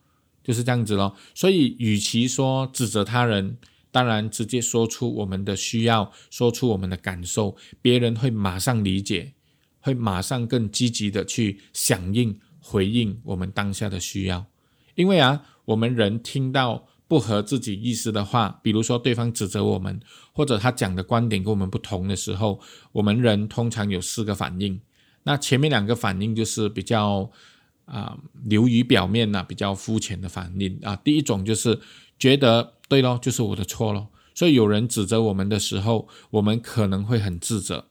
[0.43, 1.15] 就是这样子咯。
[1.35, 3.59] 所以与其说指责他人，
[3.91, 9.35] 当然直接说出我们的需要，说出我们的感受，别人会马上理解，
[9.81, 14.47] 会马上更积极的去响应、回应我们当下的需要。
[14.95, 20.01] 因为啊，我们人听到不合自己意思的话，比如说对方指责我们，
[20.33, 22.59] 或者他讲的观点跟我们不同的时候，
[22.93, 24.81] 我们人通常有四个反应。
[25.25, 27.31] 那前面两个反应就是比较。
[27.85, 30.95] 啊，流于表面呢，比较肤浅的反应啊。
[30.97, 31.79] 第一种就是
[32.17, 34.09] 觉得对咯，就是我的错咯。
[34.35, 37.87] 所以有人指责我们的时候，我们可能会很自责，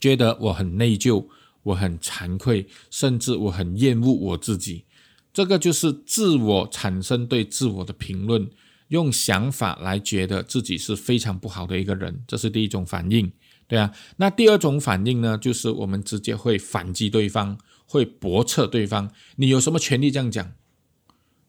[0.00, 1.26] 觉得我很内疚，
[1.62, 4.86] 我很惭愧，甚至我很厌恶我自己。
[5.32, 8.50] 这个就是自我产生对自我的评论，
[8.88, 13.32] 用想法来觉得自己是非常不好的一个人，这是第一种反应，
[13.66, 13.92] 对啊。
[14.16, 17.58] 那第二种反应呢，就是我们直接会反击对方。
[17.92, 20.52] 会驳斥对方，你有什么权利这样讲？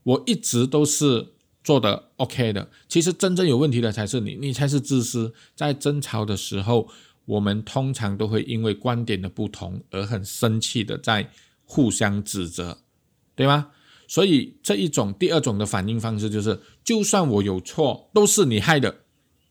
[0.02, 2.72] 我一直都是做的 OK 的。
[2.88, 5.36] 其实真正有问题的才是你，你才是自私。
[5.56, 6.90] 在争吵的时候，
[7.26, 11.30] 我们通常都会因为观点的不同而很生气的在
[11.64, 12.80] 互相指责，
[13.42, 13.70] 对吗？
[14.08, 18.98] 所以这一种第二种的反应方式就是，就算我有错，都是你害的，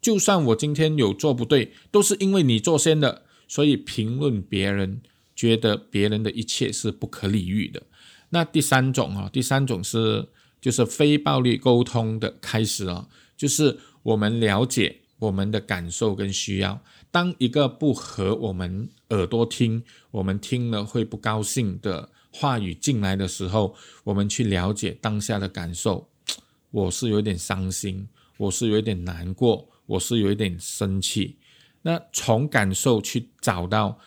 [0.01, 3.23] 就算我今天有做不对，都是因为你做先的。
[3.49, 5.01] 所以评论别人，
[5.35, 7.83] 觉得别人的一切是不可理喻的。
[8.29, 10.29] 那第三种啊，第三种是
[10.61, 16.81] 就是非暴力沟通的开始哦，就是我们了解我们的感受跟需要。
[17.11, 19.83] 当一个不合我们耳朵听，
[20.13, 23.75] 我们听了会不高兴的话语进来的时候，
[24.05, 26.09] 我们去了解当下的感受。
[26.71, 31.37] 我是有点伤心，我是有点难过，我是有点生气。
[31.83, 33.99] 那从感受去找到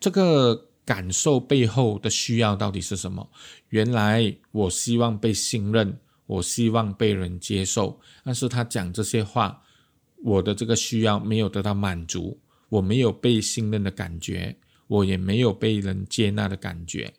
[0.00, 3.30] 这个感受背后的需要到底是什么？
[3.68, 9.62] 原来我希望被信任，我希望被人接受，但是他讲这些话。
[10.24, 12.38] 我的这个需要没有得到满足，
[12.68, 14.56] 我没有被信任的感觉，
[14.92, 17.14] 我也没有被人接纳的感觉，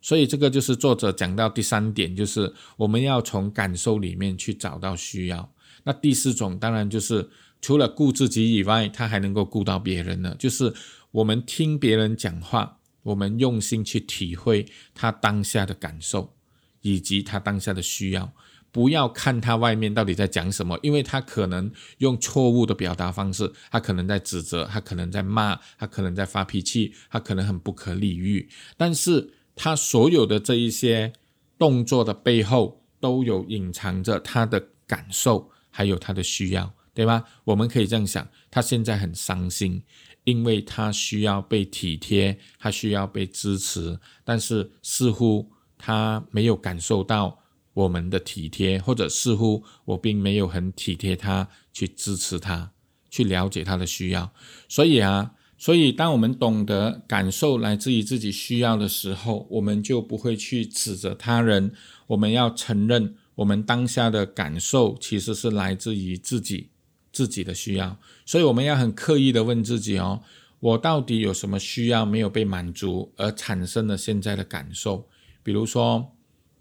[0.00, 5.52] 所以这个就是作者讲到第三点，就是我们要从感受里面去找到需要。
[5.84, 7.28] 那第四种当然就是
[7.60, 10.72] 除了顾自己以外，他还能够顾到别人呢，就是
[11.10, 16.34] 我们听别人讲话，我们用心去体会他当下的感受
[16.80, 18.32] 以及他当下的需要。
[18.72, 28.48] 不要看他外面到底在讲什么，因为他可能用错误的表达方式，他可能在指责，他可能在骂，他可能在发脾气，他可能很不可理喻。
[28.78, 31.12] 但是他所有的这一些
[31.58, 37.22] 动作的背后，都有隐藏着他的感受，还有他的需要，对吧？
[37.44, 39.82] 我们可以这样想：他现在很伤心，
[40.24, 47.41] 因为他需要被体贴，他需要被支持，但是似乎他没有感受到。
[47.74, 52.70] 我们的体贴，或者似乎我并没有很体贴他，去支持他，
[53.10, 54.30] 去了解他的需要。
[54.68, 61.72] 所以啊，所以当我们懂得感受来自于自己需要的时候，我们就不会去指责他人。
[62.08, 66.68] 我们要承认，我们当下的感受其实是来自于自己
[67.10, 67.96] 自己的需要。
[68.26, 70.20] 所以我们要很刻意的问自己哦，
[70.60, 75.08] 我到底有什么需要没有被满足，而产生了现在的感受？
[75.42, 76.12] 比如说，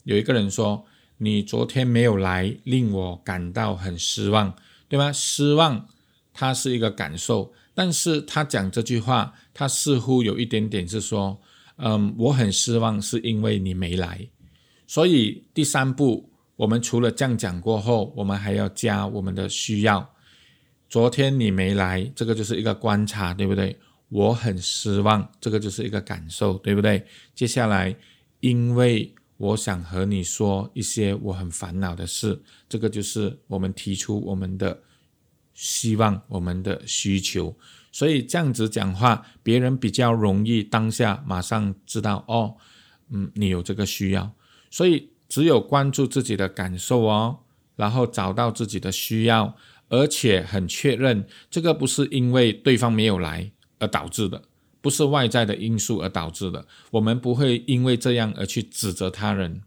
[0.05, 0.85] 有一个人说。
[1.23, 4.55] 你昨天没有来，令我感到很失望，
[4.89, 5.11] 对吗？
[5.13, 5.87] 失望，
[6.33, 11.39] 它是一个感受，但是他讲这句话，他似乎有一点点是说，
[11.75, 14.27] 嗯，我很失望，是因为你没来。
[14.87, 20.15] 所以第三步，我们除了这样讲过后，我们还要加我们的需要。
[20.89, 23.77] 昨天你没来，这个就是一个观察，对不对？
[24.09, 27.05] 我很失望，这个就是一个感受，对不对？
[27.35, 27.95] 接下来，
[28.39, 29.13] 因为。
[29.41, 32.39] 我想和你说一些我很烦恼的事，
[32.69, 34.83] 这个就是我们提出我们的
[35.55, 37.57] 希望、我们的需求，
[37.91, 42.55] 所以这样子讲话，别人比较容易当下马上知道哦，
[43.09, 44.31] 嗯，你有这个需要，
[44.69, 47.39] 所以只有关注自己的感受哦，
[47.75, 49.57] 然后找到自己的需要，
[49.89, 54.43] 而且很确认这个不是因为对方没有来而导致的。
[54.81, 59.61] 不是外在的因素而导致的，我们不会因为这样而去指责他人，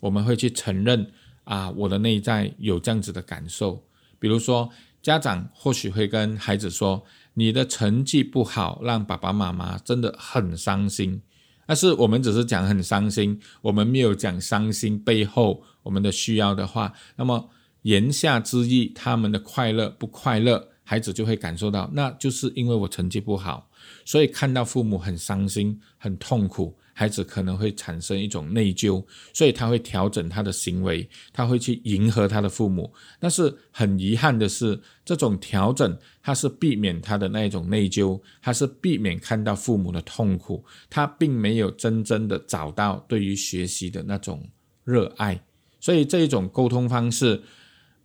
[0.00, 1.10] 我们会去承认
[1.44, 3.82] 啊，我的内在有这样子的感受。
[4.18, 7.04] 比如说，家长或许会跟孩子说
[7.34, 11.22] ：“你的成绩不好，让爸爸妈妈真的很伤心。”
[11.66, 17.48] 但是我们只是讲很伤心，我们没有讲伤心背后我们的需要的话，那么
[17.82, 23.67] 言下之意，他们的快乐不快乐，孩子就会感受到，那就是因为我成绩不好。
[24.04, 32.92] 所以看到父母很伤心、很痛苦，孩子可能会产生一种内疚，所以他会调整他的行为，他会去迎合他的父母。
[33.20, 44.48] 但是很遗憾的是，这种调整他是避免他的那种内疚，他是避免看到父母的痛苦，他并没有真正的找到对于学习的那种
[44.84, 45.40] 热爱。
[45.80, 47.42] 所以这一种沟通方式。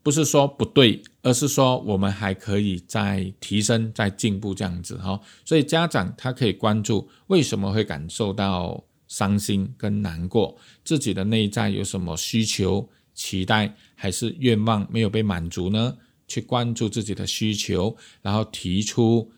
[0.04, 5.20] 不是说不对，而是说我们还可以再提升、再进步这样子哈。
[5.45, 15.97] 所以家长他可以关注为什么会感受到伤心跟难过，自己的内在有什么需求、期待还是愿望没有被满足呢？
[16.28, 19.32] 去关注自己的需求，然后提出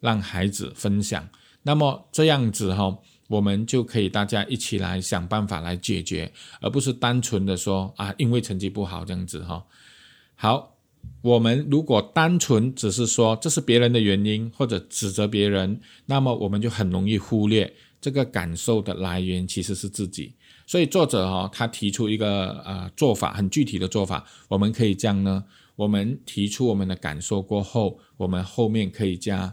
[0.00, 1.28] 让孩子分享。
[1.62, 2.96] 那么这样子哈，
[3.28, 9.64] 我们就可以大家一起来想办法来解决，而不是单纯的说啊，因为成绩不好这样子哈。
[10.40, 10.76] 好，
[11.20, 20.32] 我们如果单纯只是说这是别人的原因，或者指责别人，那么我们就很容易忽略这个感受的来源其实是自己。
[20.64, 25.42] 所以作者哈，他提出一个呃做法，很具体的做法，我们可以这样呢：
[25.74, 29.52] 我们提出我们的感受过后，我们后面可以加，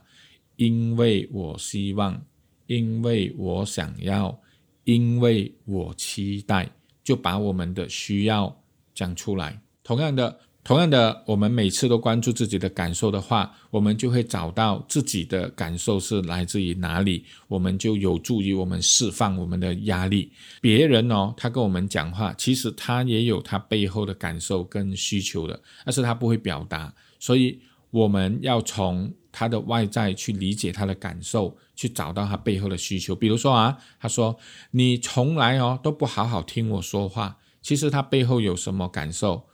[0.55, 2.23] 因为我希望，
[2.67, 4.39] 因为我想要，
[4.83, 6.69] 因为我期待，
[7.03, 8.61] 就把我们的需要
[8.93, 9.59] 讲出来。
[9.83, 10.41] 同样的。
[10.65, 20.31] 同样的，我们每次都关注自己的感受的话，我们就会找到自己的感受是来自于哪里，我们就有助于我们释放我们的压力。
[20.61, 27.59] 别人哦，他跟我们讲话，其实他也有他背后的感受跟需求的，但是他不会表达，所以
[27.91, 33.13] 我们要从他的外在去理解他的感受，去找到他背后的需求。
[33.13, 34.35] 比如说啊，他说
[34.71, 39.45] 你从来哦都不好好听我说话，其实他背后有什么感受？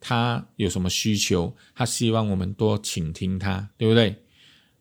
[0.00, 1.54] 他有什么需求？
[1.74, 4.16] 他希望我们多倾听他，对不对？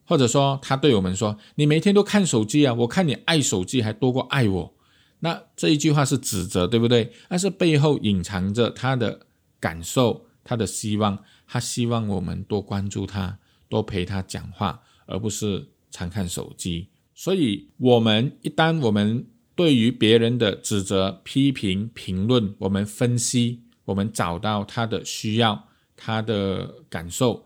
[0.06, 4.74] 或者说，他对我们说：“你每天都看手机啊，我看你爱手机还多过爱我。”
[5.22, 7.12] 那这一句话是指责，对不对？
[7.28, 9.28] 但是背后隐藏着他的
[9.60, 16.88] 感受，他的希望，他希望我们多关注他，多陪他讲话，而不是常看手机。
[17.14, 23.62] 所以，我们一旦我们对于别人的指责、批评、评论，我们分析。
[23.90, 25.68] 我们找到他的需要，
[25.98, 27.44] 他的感受，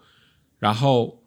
[0.59, 1.23] 然后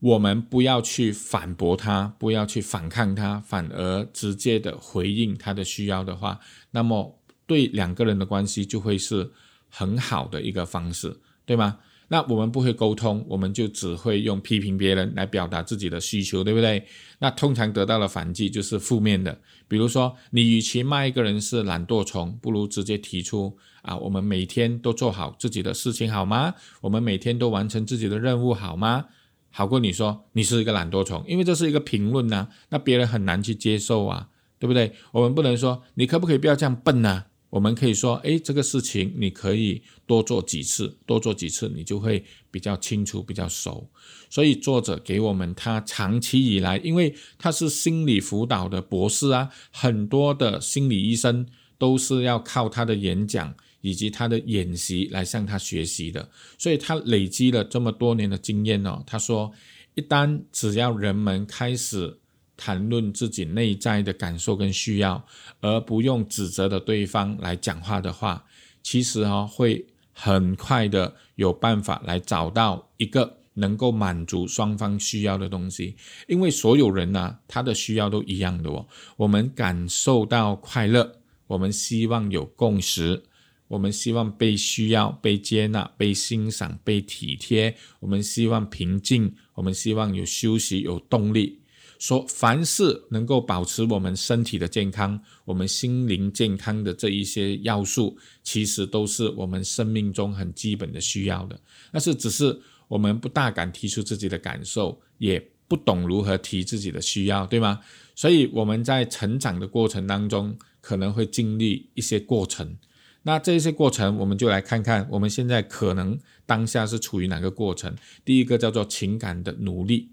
[0.00, 6.40] 我们不要去反驳他，不要去反抗他，反而直接的回应他的需要的话，
[6.72, 7.16] 那么
[7.46, 9.30] 对两个人的关系就会是
[9.68, 11.16] 很好的一个方式，
[11.46, 11.78] 对吗？
[12.08, 16.84] 那我们不会沟通，我们就只会用批评别人来表达自己的需求，对不对？
[17.20, 26.54] 那通常得到的反击就是负面的，比如说，你与其骂一个人是懒惰虫，不如直接提出啊，我们每天都做好自己的事情好吗？
[26.80, 29.06] 我们每天都完成自己的任务好吗？
[29.50, 34.28] 好过你说你是一个懒惰虫，因为这是一个评论呐，那别人很难去接受啊，
[34.58, 34.92] 对不对？
[35.12, 37.24] 我们不能说你可不可以不要这样笨呢？
[37.50, 43.90] 我们可以说，哎，这个事情你可以多做几次，多做几次，你就会比较清楚、比较熟。
[44.30, 56.26] 所以作者给我们他长期以来，因为他是心理辅导的博士啊，很多的心理医生都是要靠他的演讲以及他的演习来向他学习的，
[56.56, 59.04] 所以他累积了这么多年的经验哦。
[59.06, 59.52] 他说，
[59.94, 62.18] 一旦只要人们开始。
[62.54, 65.26] 谈论自己内在的感受跟需要，
[65.60, 68.44] 而不用指责的对方来讲话的话，
[68.84, 75.96] 其实哈会很快的有办法来找到一个能够满足双方需要的东西。
[76.28, 78.86] 因为所有人呢，他的需要都一样的哦。
[79.16, 83.24] 我们感受到快乐，我们希望有共识，
[83.72, 91.58] 我们希望被需要、被接纳、被欣赏、被体贴，我们希望平静，我们希望有休息、有动力。
[91.98, 101.58] 说凡是能够保持我们身体的健康、我们心灵健康的这一些要素，其实都是我们生命中很基本的需要的。
[101.90, 107.80] 但是，只是我们不大敢提出自己的感受，也不懂如何提自己的需要，对吗？
[108.14, 112.76] 所以我们在成长的过程当中，可能会经历一些过程。
[113.24, 117.94] 那这些过程，我们就来看看我们现在可能当下是处于哪个过程。
[118.24, 120.10] 第一个叫做情感的努力。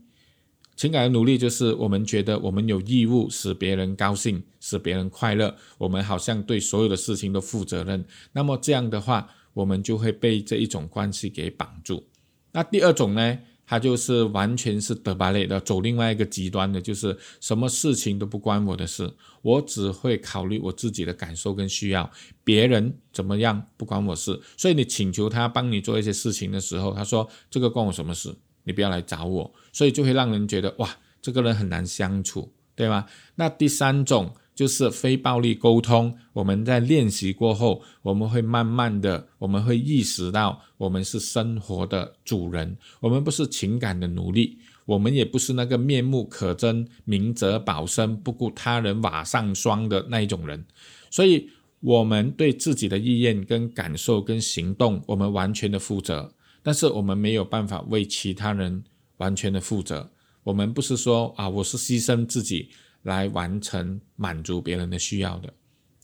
[0.76, 8.06] 情感的努力就是我们觉得我们有义务使别人高兴，使别人快乐，我们好像对所有的事情都负责任。
[8.32, 12.08] 那么这样的话，我们就会被这一种关系给绑住。
[12.54, 13.40] 那第二种呢，
[13.70, 19.14] 他就是完全是德巴类的，走另外一个极端的，就是什么事情都不关我的事，
[19.44, 22.10] 我只会考虑我自己的感受跟需要，
[22.44, 24.42] 别人怎么样不关我事。
[24.58, 28.36] 所以你请求他帮你做一些事情的时候，他说这个关我什么事？
[28.64, 30.90] 你不要来找我，所以就会让人觉得哇，
[31.22, 33.06] 这个人很难相处，对吗？
[33.36, 36.14] 那第三种就是非暴力沟通。
[36.34, 50.66] 我们在练习过后，我们会慢慢的，我们会意识到，我们是生活的主人，我们不是情感的奴隶，我们也不是那个面目可憎、明哲保身、不顾他人瓦上霜的那一种人。
[51.10, 51.50] 所以，
[51.80, 56.34] 我们对自己的意愿、跟感受、跟行动，我们完全的负责。
[56.62, 58.84] 但是我们没有办法为其他人
[59.20, 60.12] 完全的负责。
[60.44, 62.68] 我们不是说啊，我是牺牲自己
[63.10, 65.54] 来完成满足别人的需要的。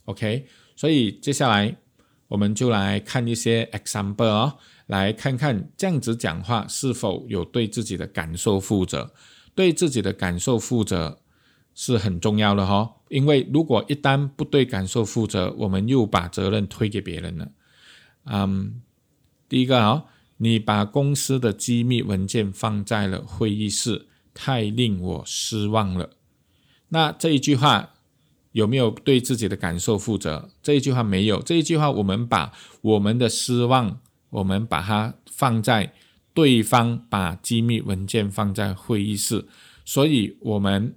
[0.03, 0.45] OK，
[0.76, 1.78] 所以接下来
[2.28, 9.14] 我们就来看一些 example 哦，来看看这样子讲话是否有对自己的感受负责。
[9.53, 11.22] 对自己的感受负责
[11.74, 17.51] 是很重要的哈，因为如果一旦不对感受负责，我们又把责任推给别人了。
[18.26, 18.82] 嗯，
[19.47, 20.06] 第一个啊。
[20.38, 26.10] 你把公司的机密文件放在了会议室，太令我失望了。
[26.90, 27.94] 那这一句话
[28.52, 30.50] 有没有对自己的感受负责？
[30.62, 31.42] 这一句话没有。
[31.42, 35.94] 这一句话，我们把我们的失望，我们把它放在
[36.34, 39.46] 对方把机密文件放在会议室，
[39.84, 40.96] 所以我们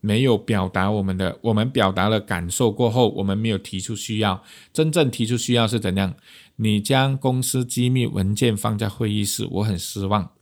[0.00, 4.42] 没有表达我们的，我们表达了感受过后，我们没有提出需要。
[4.72, 6.14] 真正提出需要是怎样？
[6.56, 10.32] 你将公司机密文件放在会议室，我很失望，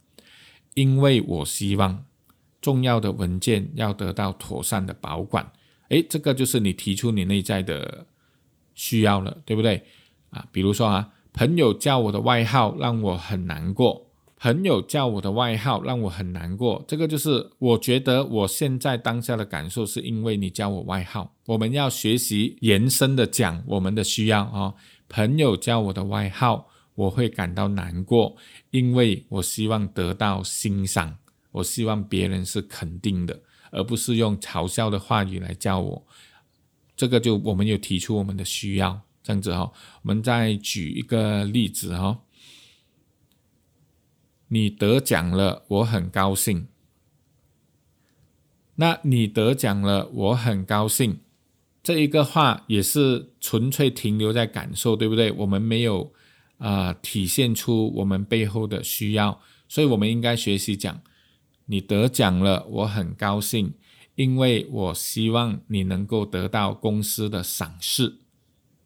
[0.75, 2.05] 因为我希望
[2.67, 5.49] 重要的文件要得到妥善的保管。
[5.91, 8.05] 诶，这个就是你提出你内在的
[8.75, 9.81] 需要了，对不对？
[10.31, 14.03] 啊，比如说啊，朋友叫我的外号让我很难过。
[14.39, 21.33] 朋友叫我的外号让我很难过，这个就是我觉得我现在当下的感受，是因为你叫我外号。
[21.47, 24.75] 我们要学习延伸的讲我们的需要啊。
[25.09, 28.35] 朋友叫我的外号，我会感到难过，
[28.73, 31.17] 因为我希望得到欣赏，
[31.57, 33.41] 我希望别人是肯定的，
[33.71, 36.07] 而不是用嘲笑的话语来叫我。
[36.95, 39.73] 这个就我们有提出我们的需要，这样子哈。
[40.03, 42.21] 我们再举一个例子哈。
[44.49, 46.69] 你得奖了，我很高兴。
[48.77, 51.21] 那你得奖了，我很高兴。
[51.83, 55.33] 这一个话也是纯粹停留在感受，对不对？
[55.33, 56.13] 我们没有
[56.59, 61.03] 啊体现出我们背后的需要，所以我们应该学习讲：
[61.67, 63.75] 你得奖了，我很高兴，
[64.15, 68.17] 因为我希望你能够得到公司的赏识，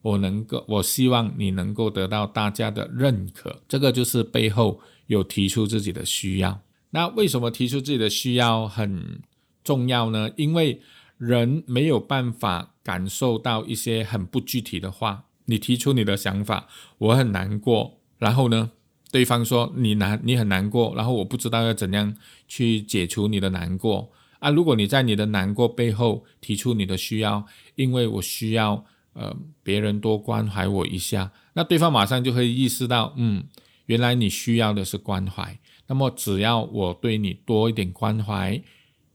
[0.02, 3.62] 我能够，我希望你能够得到大家的认可。
[3.66, 4.80] 这个就是背后。
[5.10, 9.20] 有提出自己的需要，那为什么提出自己的需要很
[9.64, 10.30] 重要呢？
[10.36, 10.80] 因为
[11.18, 15.24] 人没有办法感受到一些很不具体的话。
[15.46, 16.68] 你提出你的想法，
[16.98, 18.70] 我很难过，然后呢，
[19.10, 22.14] 对方说你难，你很难过，然后我不知道要怎样
[22.46, 24.50] 去解除你的难过啊。
[24.50, 27.44] 如果你在你的难过背后提出你的需要，
[27.74, 33.44] 因为我需要呃别人多关怀我一下，那对方马上就会意识到，嗯。
[33.86, 35.58] 原来你需要的是关怀，
[35.88, 38.62] 那么只要我对你多一点关怀，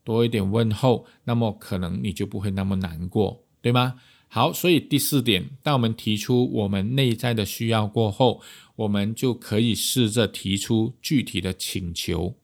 [0.04, 3.94] 多一点问候，那么可能你就不会那么难过，对吗？
[4.28, 8.42] 好，所以第四点，当我们提出我们内在的需要过后，
[8.76, 12.36] 我们就可以试着提出具体的请求。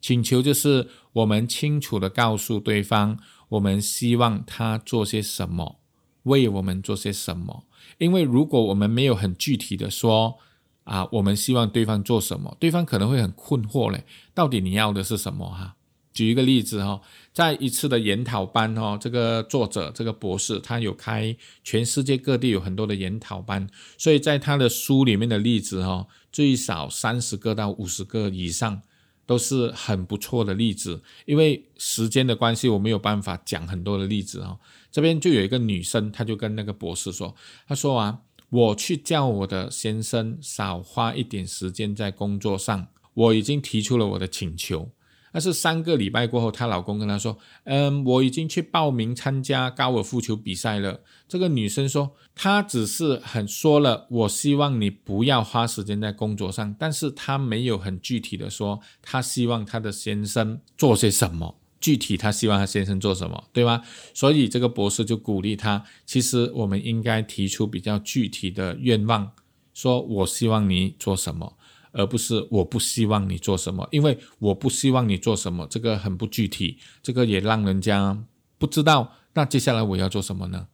[0.00, 3.18] 请求就是我们清楚的告诉对方，
[3.48, 5.80] 我们希望他做些什么，
[6.24, 7.64] 为我们做些什么。
[7.98, 10.38] 因为如果我们没有很具体的说，
[10.84, 12.56] 啊，我们希望对方做什么？
[12.60, 15.48] 对方可能会很困惑嘞，到底你要的是什么？
[15.48, 15.74] 哈，
[16.18, 17.00] 举一个例子哈，
[17.32, 28.82] 在一次的研讨班哈，这个作者这个博士他有开全世界各地有很多的研讨班，所以在他的书里面的例子哈，最少三十个到五十个以上
[29.26, 31.00] 都是很不错的例子。
[31.24, 34.58] 因为时间的关系，我没有办法讲很多的例子哈。
[34.90, 37.36] 这边就有一个女生，她就跟那个博士说，
[37.68, 38.22] 她说啊。
[38.50, 44.90] 我去叫我的先生少花一点时间在工作上，我已经提出了我的请求。
[45.38, 63.80] 但是三个礼拜过后，她老公跟她说：“嗯，我已经去报名参加高尔夫球比赛了。”这个女生说：“她只是很说了，我希望你不要花时间在工作上，但是她没有很具体的说，她希望她的先生做些什么。”具体他希望他先生做什么，对吗？
[64.12, 65.84] 所以这个博士就鼓励他。
[66.04, 69.30] 其实我们应该提出比较具体的愿望，
[69.72, 71.56] 说我希望你做什么，
[71.92, 73.86] 而不是我不希望你做什么。
[73.90, 78.24] 因为我不希望你做什么，这个很不具体，这个也让人家
[78.58, 79.12] 不知道。
[79.34, 80.66] 那接下来我要做什么呢？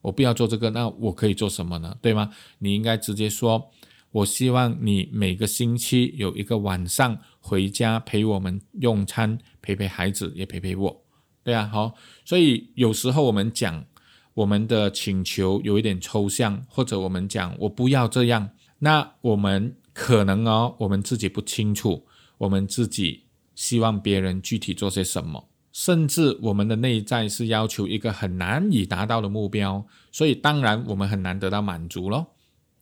[0.00, 1.96] 我不要做这个，那我可以做什么呢？
[2.02, 2.30] 对吗？
[2.58, 3.70] 你应该直接说。
[4.12, 11.02] 我希望你每个星期有一个晚上回家陪我们用餐，陪陪孩子，也陪陪我，
[11.42, 11.94] 对啊，好。
[12.22, 13.82] 所以有时候我们讲
[14.34, 18.50] 我们的请求有一点抽象，或者我们讲我不要这样，
[18.80, 22.06] 那我们可能哦，我们自己不清楚，
[22.38, 23.24] 我们自己
[23.54, 32.28] 希望别人具体做些什么，甚至我们的内在是要求一个很难以达到的目标，所以当然我们很难得到满足咯，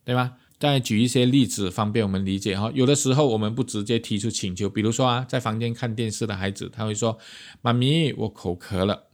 [0.04, 0.34] 对吧？
[0.58, 2.70] 再举一些例子，方便我们理解哈。
[2.74, 7.18] 有的时候我们不直接提出请求，比如说啊，在房间看电视的孩子，他会说
[7.62, 9.04] ：“妈咪，我口渴了。”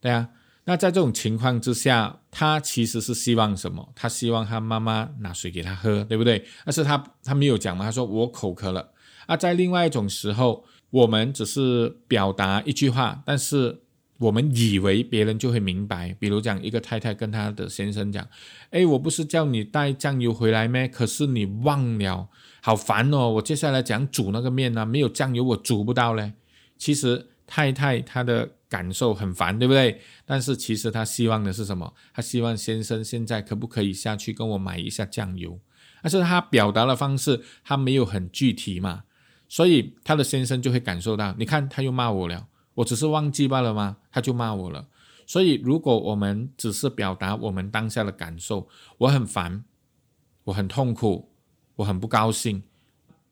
[0.00, 0.30] 对啊，
[0.64, 3.92] 那在这种情况之下，他其实是希望什么？
[3.94, 6.44] 他希望他妈妈拿水给他喝，对不对？
[6.64, 8.92] 但是他他没有讲嘛，他说我口渴了。
[9.26, 13.80] 啊，在另外一种时候，我们只是表达一句话，但是。
[14.18, 18.24] 我们以为别人就会明白，比如讲一个太太跟她的先生讲
[18.70, 20.86] ：“哎，我不是叫你带酱油回来咩？
[20.86, 22.28] 可是你忘了，
[22.62, 23.28] 好烦哦！
[23.28, 26.32] 我接下来讲煮那个面呢，没有酱油我煮不到嘞。”
[26.78, 30.00] 其实太太她的感受很烦，对不对？
[30.26, 31.94] 但是其实她希望的是什么？
[32.12, 35.60] 她希望先生现在可不可以下去跟我买一下酱油？
[36.02, 39.04] 但是她表达的方式，他没有很具体嘛，
[39.48, 42.48] 所以她的先生就会感受到，你看他又骂我了。
[42.74, 43.98] 我只是忘记罢了吗？
[44.10, 44.88] 他就骂我了。
[45.26, 48.68] 所以，如果我们只是表达我们当下的感受，
[48.98, 49.64] 我很烦，
[50.44, 51.30] 我很痛苦，
[51.76, 52.64] 我很不高兴，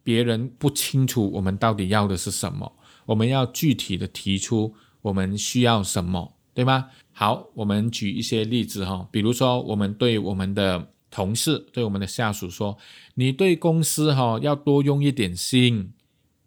[0.04, 2.72] 别人不清楚我们到底要的是什么，
[3.06, 6.88] 我们要具体的提出我们需要什么，对吗？
[7.12, 12.78] 好，我们举一些例子哈，比如说，我们对我们的同事、对我们的下属说
[13.16, 15.92] ：“你对公司哈要多用一点心。”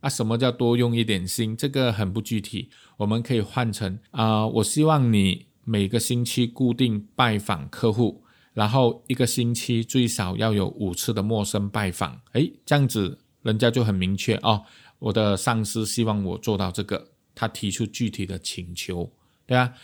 [0.02, 1.58] 啊，什么叫多用一点心？
[1.58, 12.22] 这个很不具体，我们可以换成啊，我希望你每个星期固定拜访客户，然后一个星期最少要有五次的陌生拜访。
[12.34, 14.64] 诶，这样子人家就很明确哦，
[15.00, 19.12] 我的上司希望我做到这个，他提出具体的请求，
[19.46, 19.76] 对啊，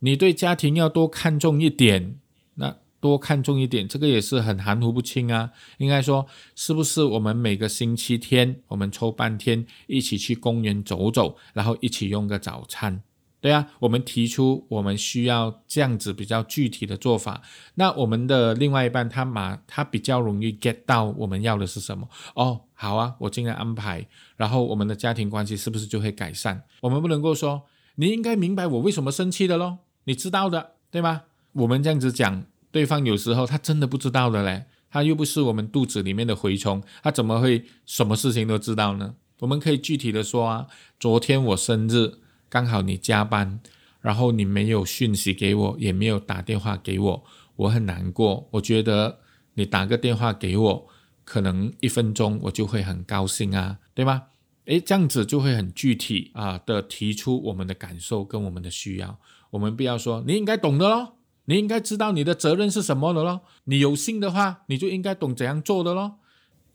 [0.00, 2.18] 你对家庭要多看重一点，
[2.54, 2.76] 那。
[2.98, 5.52] 多看重一点，这个也是很含糊不清啊。
[5.78, 6.26] 应该说，
[6.56, 13.00] 是不是我们每个星期天，我们抽半天一起去公园走走，然后一起用个早餐？
[13.40, 17.42] 对啊，我们提出我们需要这样子比较具体的做法。
[17.74, 22.08] 那我们的另外一半他马他比较容易 get 到我们要的是什么？
[22.34, 24.06] 哦，好啊，我尽量安排，
[24.36, 26.62] 然后我们的家庭关系是不是就会改善？
[26.80, 27.62] 我们不能够说
[27.96, 31.22] 你应该明白我为什么生气的咯，你知道的，对吗？
[31.52, 32.44] 我们这样子讲。
[32.72, 39.14] 对方有时候他真的不知道的嘞，他又不是我们肚子里面的蛔虫，他怎么会什么事情都知道呢？
[39.38, 40.66] 我们可以具体的说啊，
[41.00, 42.18] 昨天我生日，
[42.48, 43.60] 刚好你加班，
[44.00, 47.24] 然后你没有讯息给我，也没有打电话给我，
[47.56, 48.48] 我很难过。
[48.52, 49.18] 我觉得
[49.54, 50.86] 你打个电话给我，
[51.24, 54.24] 可能一分钟我就会很高兴啊，对吗？
[54.66, 59.18] 诶，这样子就会很具体啊的提出我们的感受跟我们的需要。
[59.50, 61.12] 我们不要说你应该懂的咯。
[61.48, 63.42] 你应该知道你的责任是什么的咯。
[63.64, 66.16] 你有心的话，你就应该懂怎样做的咯。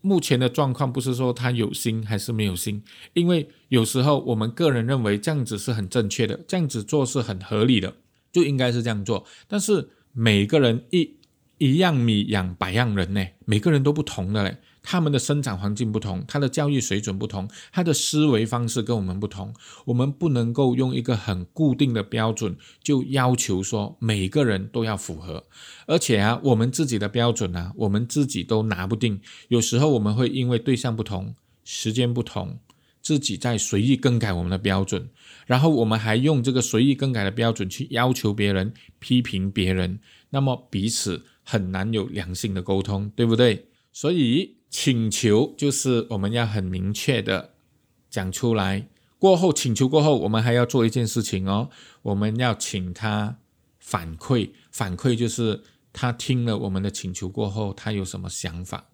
[0.02, 2.82] 目前的状况不是说他有心还是没有心，
[3.14, 7.94] 因为有时候我们个人认为这样子是很正确的，这样子做是很合理的，
[8.30, 9.24] 就应该是这样做。
[9.48, 11.16] 但是每个人一
[11.58, 14.58] 一样米养百样人呢，每个人都不同的嘞。
[14.82, 19.54] 他们的生长环境不同，他的教育水准不同，他的思维方式跟我们不同。
[19.84, 25.44] 我们不能够用一个很固定的标准，就要求说每个人都要符合。
[25.86, 29.20] 而且啊，我们自己的标准呢，我们自己都拿不定。
[29.48, 32.58] 有时候我们会因为对象不同、时间不同，
[33.00, 35.08] 自己在随意更改我们的标准，
[35.46, 43.68] 然后我们还用这个随意更改的标准去要求别人、批评别人，那么彼此很难有良性的沟通，对不对？
[43.92, 44.56] 所以。
[44.74, 47.50] 请求就是我们要很明确的
[48.08, 51.68] 讲出来，过后请求过后，我们还要做一件事情哦，
[52.00, 53.36] 我们要请他
[53.78, 55.62] 反馈，反馈就是
[55.92, 58.88] 他听了我们的请求过后，他有什么想法。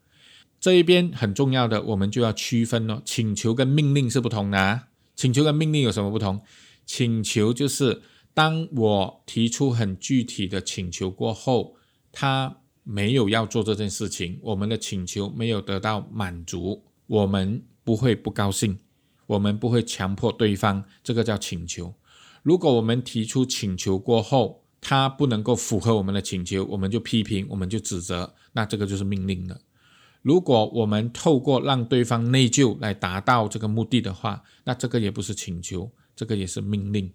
[0.59, 4.89] 这一边很重要的，我们就要区分哦，请求跟命令是不同的啊。
[5.15, 6.41] 请求跟命令有什么不同？
[6.85, 8.03] 请求就是
[8.35, 11.77] 当我提出很具体的请求过后，
[12.11, 12.57] 他。
[12.91, 18.79] 没有要做这件事情，我们的请求没有得到满足，我们不会不高兴，
[19.27, 21.93] 我们不会强迫对方，这个叫请求。
[22.43, 29.61] 如果我们提出请求过后，他不能够符合我们的请求，我们就批评，我们就指责，那这个就是命令了。
[30.23, 37.13] 如果我们透过让对方内疚来达到这个目的的话，那这个也不是请求，这个也是命令。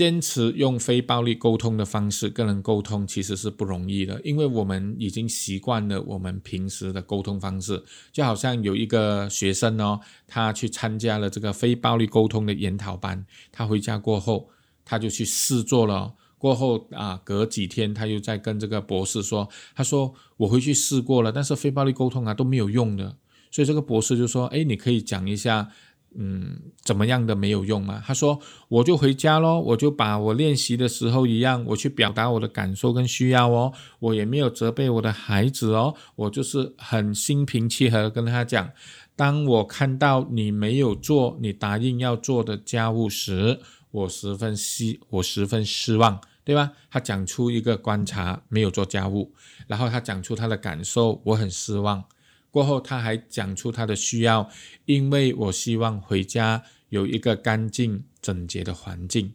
[0.00, 7.84] 坚持用非暴力沟通的方式跟人沟通，其实是不容易的，因为我们已经习惯了我们平时的沟通方式。
[8.10, 14.48] 就好像有一个学生哦，他去参加了这个非暴力沟通的研讨班，他回家过后，
[14.86, 16.14] 他就去试做了。
[16.38, 23.18] 过后啊，隔几天他又在跟这个博士说，他说我回去试过了，但是非暴力沟通啊都没有用的。
[23.50, 25.68] 所以这个博士就说，哎，你可以讲一下。
[26.16, 28.02] 嗯，怎么样的没有用吗？
[28.04, 38.70] 他说，我就回家咯，我就把我练习的时候一样，我去表达我的感受跟需要哦，我也没有责备我的孩子哦，我就是很心平气和跟他讲，
[39.14, 43.60] 当我看到你没有做你答应要做的家务时，
[43.92, 46.72] 我十分失，我十分失望，对吧？
[46.90, 49.32] 他讲出一个观察，没有做家务，
[49.68, 52.04] 然后他讲出他的感受，我很失望。
[52.50, 54.50] 过后，他还讲出他的需要，
[54.84, 59.34] 因为我希望回家有一个干净整洁的环境。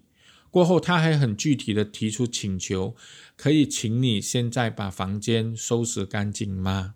[0.51, 2.95] 过后，他还很具体的提出请求，
[3.35, 6.95] 可以请你现在把房间收拾干净吗？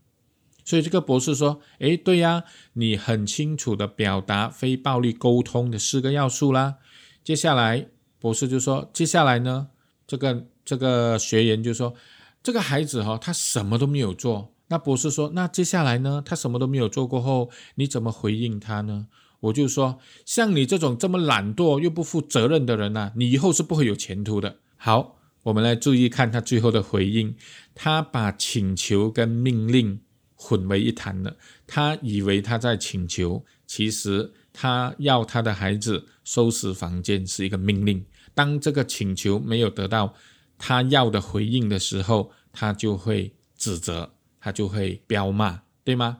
[0.64, 2.44] 所以这个博士说：“诶，对呀，
[2.74, 6.76] 你很清楚的表达非暴力沟通的四个要素啦。”
[7.24, 7.88] 接下来，
[8.20, 9.70] 博士就说：“接下来呢？
[10.06, 11.96] 这个这个学员就说，
[12.44, 16.24] 这个孩子哈，他什么都没有做。”那博士说：“那接下来呢？
[16.26, 19.08] 他什么都没有做过后，你怎么回应他呢？”
[19.42, 27.36] 我就说：“像你这种这么懒惰又不负责任的人呐，你以后是不会有前途的。”好，我们来注意看他最后的回应，
[27.74, 30.02] 他把请求跟命令
[30.36, 31.36] 混为一谈了。
[31.66, 38.06] 他以为他在请求，其实他要他的孩子收拾房间是一个命令。
[38.36, 40.14] 当这个请求没有得到
[40.58, 46.20] 他要的回应的时候，他就会指责，他就会彪骂，对吗？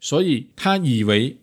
[0.00, 1.36] 所以他以为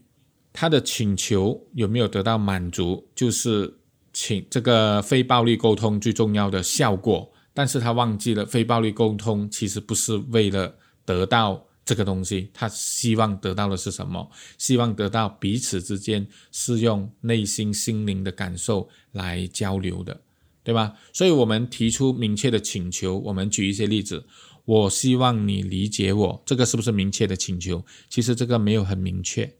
[0.53, 3.77] 他的请求有没有得到满足，就是
[4.13, 7.29] 请这个非暴力沟通最重要的效果。
[7.53, 10.73] 但是他忘记了，非暴力沟通其实不是为了
[11.05, 14.29] 得到这个东西，他希望得到的是什么？
[14.57, 20.21] 希望得到彼此之间是用内心心灵的感受来交流的，
[20.63, 20.93] 对吧？
[21.13, 24.25] 所以我们提出明确的请求，我们举一些例子。
[24.65, 27.85] 我希望你理解我，这个是不是明确的请求？
[28.09, 29.53] 其实这个没有很明确，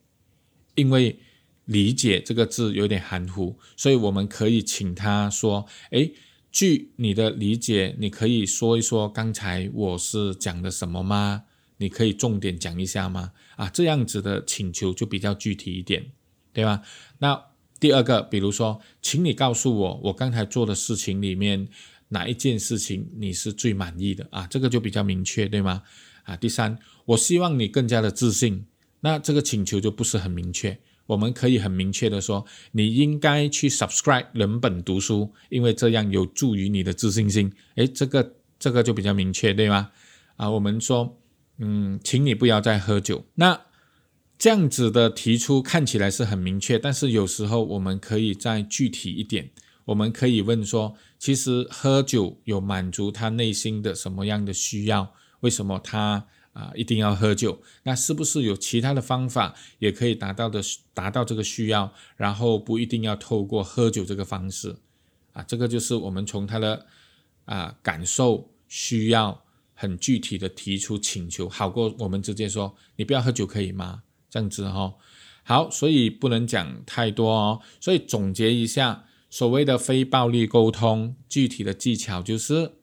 [0.74, 1.20] 因为
[1.66, 6.12] 理解这个字有点含糊，所以我们可以请他说：“诶，
[6.52, 11.44] 据你的理解，你可以说一说刚才我是讲的什么吗？
[11.78, 16.12] 你可以重点讲一下吗？”啊，这样子的请求就比较具体一点，
[16.52, 16.82] 对吧？
[17.20, 17.40] 那
[17.80, 21.68] 第二个，比如说，请你告诉我，我刚才做的事情里面。
[22.10, 24.48] 哪一件事情你是最满意的啊？
[24.48, 25.84] 这个就比较明确，对吗？
[26.24, 28.66] 啊，第三，我希望你更加的自信，
[29.02, 30.80] 那这个请求就不是很明确。
[31.08, 37.54] 我们可以很明确的说，你应该去 subscribe 人本读书，因为这样有助于你的自信心。
[37.76, 39.92] 诶，这个这个就比较明确，对吗？
[40.38, 41.22] 啊，我们说，
[41.60, 43.24] 嗯，请你不要再喝酒。
[43.36, 43.62] 那
[44.40, 49.52] 这样子的提出看起来是很明确，但是有时候我们可以再具体一点。
[49.86, 55.14] 我们可以问说，其实喝酒有满足他内心的什么样的需要？
[55.42, 57.62] 为什么他啊一定要喝酒？
[57.84, 60.60] 那是不是有其他的方法也可以达到的
[60.94, 61.94] 达到这个需要？
[62.18, 64.76] 然后不一定要透过喝酒这个方式
[65.34, 65.44] 啊？
[65.44, 66.88] 这个就是我们从他的
[67.46, 69.44] 啊感受需要
[69.76, 74.02] 很具体的提出请求，好过我们直接说你不要喝酒可以吗？
[74.32, 74.96] 这样子哈，
[75.44, 77.62] 好，所以不能讲太多哦。
[77.80, 79.06] 所以总结一下。
[79.30, 82.74] 所谓的非暴力沟通，具体的技巧就是：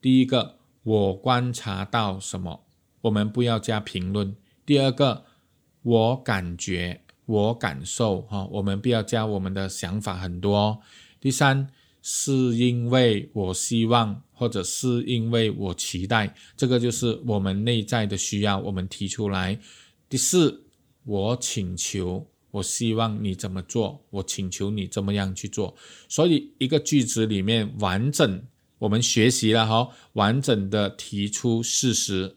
[0.00, 2.64] 第一个，我观察到什么，
[3.02, 4.34] 我们不要加评论；
[4.64, 5.24] 第二个，
[5.82, 10.80] 我感觉，我感受，哈，我们不要加我们的想法很多；
[11.20, 11.68] 第三，
[12.00, 19.58] 是因为我希望，或者是因为我期待，这个就是我们内在的需要，我们提出来；
[20.08, 20.64] 第四，
[21.04, 22.26] 我请求。
[22.50, 25.76] 我希望你怎么做，我请求你这么样去做。
[26.08, 28.42] 所以一个句子里面完整，
[28.78, 32.36] 我们学习了哈，完整的提出事实，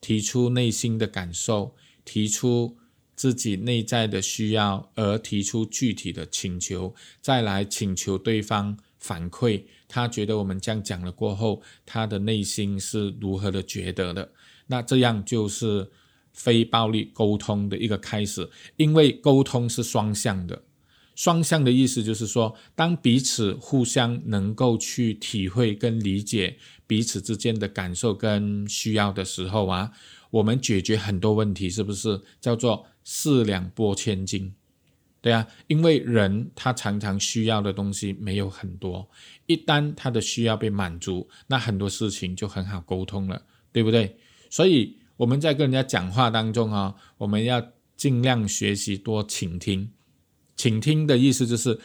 [0.00, 2.78] 提出内心的感受，提出
[3.14, 14.32] 自己内在的需要，而提出具体的请求，再来请求对方反馈，他觉得我们这样讲了过后，他的内心是如何的觉得的。
[14.68, 15.90] 那这样就是。
[16.32, 20.62] 非暴力沟通的一个开始，因为沟通是双向的。
[21.16, 26.56] 双向的意思就是说，当彼此互相能够去体会跟理解
[26.86, 29.92] 彼此之间的感受跟需要的时候啊，
[30.30, 34.54] 我们解决很多问题，是不是叫做四两拨千斤？
[35.20, 39.06] 对啊，因为人他常常需要的东西没有很多，
[39.44, 44.16] 一旦他的需要被满足，那很多事情就很好沟通了，对不对？
[44.48, 44.99] 所以。
[45.20, 47.62] 我们在跟人家讲话当中啊，我们要
[47.94, 49.90] 尽量学习多倾听。
[50.56, 51.78] 倾听的意思就是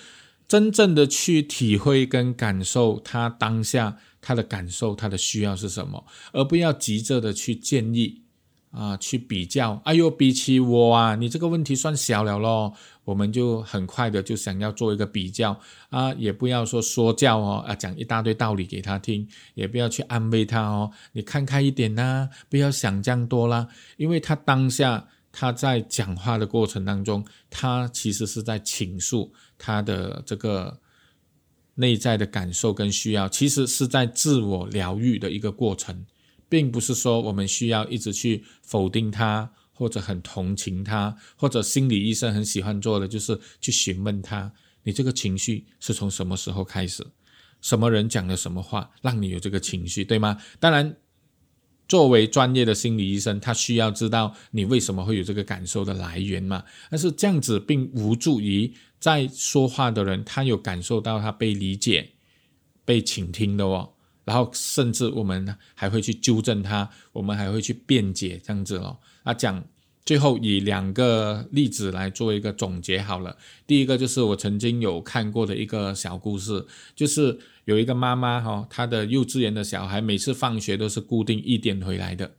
[0.48, 8.22] 真正的去体会跟感受他当下他的感受，他的需要是什么，而不要急着的去建议。
[8.72, 12.74] 啊，去比较，哎呦，比起我啊，你这个问题算小了咯。
[13.06, 15.58] 我们就很快的就想要做一个比较
[15.90, 30.80] 啊，也不要说说教哦，啊，讲一大堆道理给他听，也不要去安慰他哦，你看开一点呐，不要想这样多啦，因为他当下他在讲话的过程当中，他其实是在倾诉他的这个
[31.76, 36.06] 内在的感受跟需要，其实是在自我疗愈的一个过程。
[36.48, 44.52] 并不是说我们需要一直去否定他，或者很同情他，或者心理医生很喜欢做的就是去询问他：
[44.82, 47.06] 你这个情绪是从什么时候开始？
[47.62, 50.42] 什么人讲了什么话让你有这个情绪，对吗？
[50.60, 50.96] 当然，
[51.88, 56.64] 作为专业的心理医生，他需要知道你为什么会有这个感受的来源嘛。
[56.90, 62.12] 但是这样子并无助于在说话的人他有感受到他被理解、
[62.84, 63.92] 被倾听的哦。
[64.24, 68.98] 然后甚至我们还会去纠正他，我们还会去辩解这样子哦。
[69.26, 69.66] 啊，讲
[70.06, 73.36] 最后以两个例子来做一个总结好了。
[73.66, 76.64] 第一个就是我曾经有看过的一个小故事，
[76.96, 82.36] 就是有一个妈妈哈，她的幼稚园的小孩每次放学都是固定一点回来的，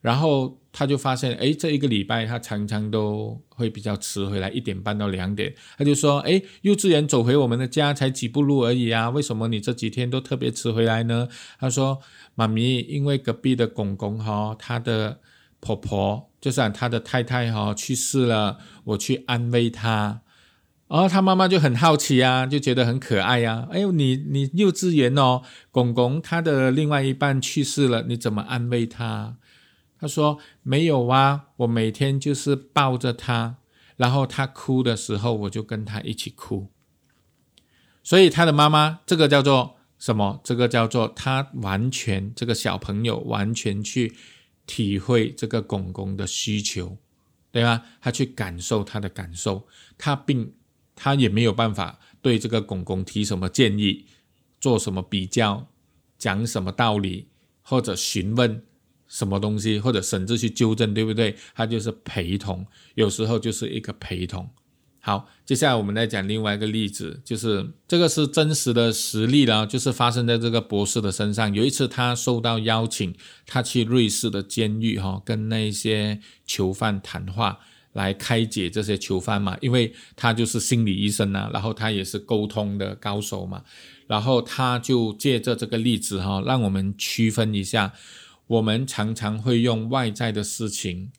[0.00, 5.54] 然后她就发现，哎，这一个礼拜他常常都会比较迟回来，一点半到两点。
[5.76, 11.28] 他就说，哎，幼稚园走回我们的家才几步路而已啊，为什么你这几天都特别迟回来呢？
[11.58, 12.00] 她说，
[12.34, 15.20] 妈咪，因为隔壁的公公哈，他的
[15.60, 16.29] 婆婆。
[16.40, 20.22] 就是他的太太哈去世了，我去安慰他，
[20.88, 23.68] 然后他妈妈就很好奇啊，就觉得很可爱呀。
[23.70, 29.36] 哎呦，你你幼稚园哦，公公他的另外一半去世了，你怎么安慰他？
[29.98, 33.56] 他说没有啊，我每天就是抱着他，
[33.98, 36.70] 然后他哭的时候，我就跟他一起哭。
[38.02, 40.40] 所以他的妈妈这个叫做什么？
[40.42, 44.16] 这个叫做他完全这个小朋友完全去。
[44.70, 46.96] 体会这个公公的需求，
[47.50, 47.82] 对吧？
[48.00, 49.66] 他去感受他的感受，
[49.98, 50.52] 他并
[50.94, 54.06] 他也没有办法对这个公公提什么建议，
[54.60, 55.66] 做什么比较，
[56.16, 57.26] 讲什么道理，
[57.62, 58.62] 或者询问
[59.08, 61.34] 什么东西，或者甚至去纠正，对不对？
[61.52, 62.64] 他就是陪同，
[62.94, 64.48] 有时候就是一个陪同。
[65.02, 71.54] 好，接下来我们再讲另外一个例子，就是这个是真实的实例了，就是发生在这个博士的身上。
[71.54, 73.14] 有一次，他受到邀请，
[73.46, 77.60] 他去瑞士的监狱，哈，跟那些囚犯谈话，
[77.94, 83.64] 来开解这些囚犯嘛，因为他就是心理医生呐，然后他也是沟通的高手嘛，
[84.06, 87.94] 然后他就借着这个例子，哈，让我们区分一下，
[88.46, 91.10] 我们常常会用外在的事情。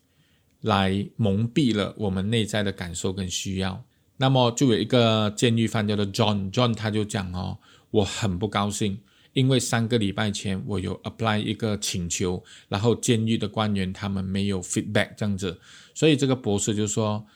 [0.62, 3.84] 来蒙蔽了我们内在的感受跟需要。
[4.16, 7.58] 那么就有一个监狱犯叫做 John，John 他就讲哦，
[7.90, 9.00] 我很不高兴，
[9.32, 15.58] 因为三个礼拜前我有 apply 一个请求，然后监狱的官员他们没有 feedback 这样子，
[15.94, 17.26] 所以这个博士就说，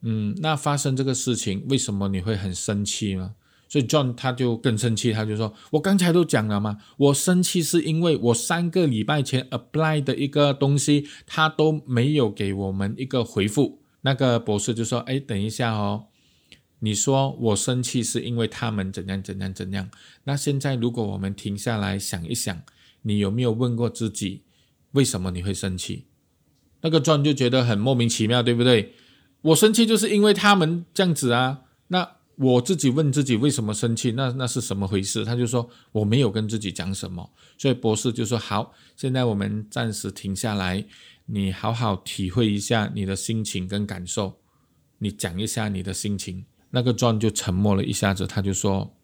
[0.00, 3.34] 嗯，那发生这个事情，为什么你会很生气呢？
[3.72, 16.08] 所以 John 他就更生气，他就说：“我刚才都讲了嘛，我生气是因为我三个礼拜前 apply 的一个东西，他都没有给我们一个回复。”那个博士就说：“哎，等一下哦，
[16.80, 19.88] 你说我生气是因为他们怎样怎样怎样？
[20.24, 22.60] 那现在如果我们停下来想一想，
[23.00, 24.42] 你有没有问过自己，
[24.90, 26.04] 为什么你会生气？”
[26.82, 28.92] 那个 John 就觉得很莫名其妙，对不对？
[29.40, 32.16] 我生气就是因为他们这样子啊，那。
[32.36, 35.24] 我自己问自己为什么生气，那那是什么回事？
[35.24, 40.84] 他就说我没有跟自己讲什么，所以博士就说好，现在我们暂时停下来，
[41.26, 44.38] 你好好体会一下你的心情跟感受，
[44.98, 46.44] 你讲一下你的心情。
[46.70, 48.96] 那个壮就沉默了一下子，他就说，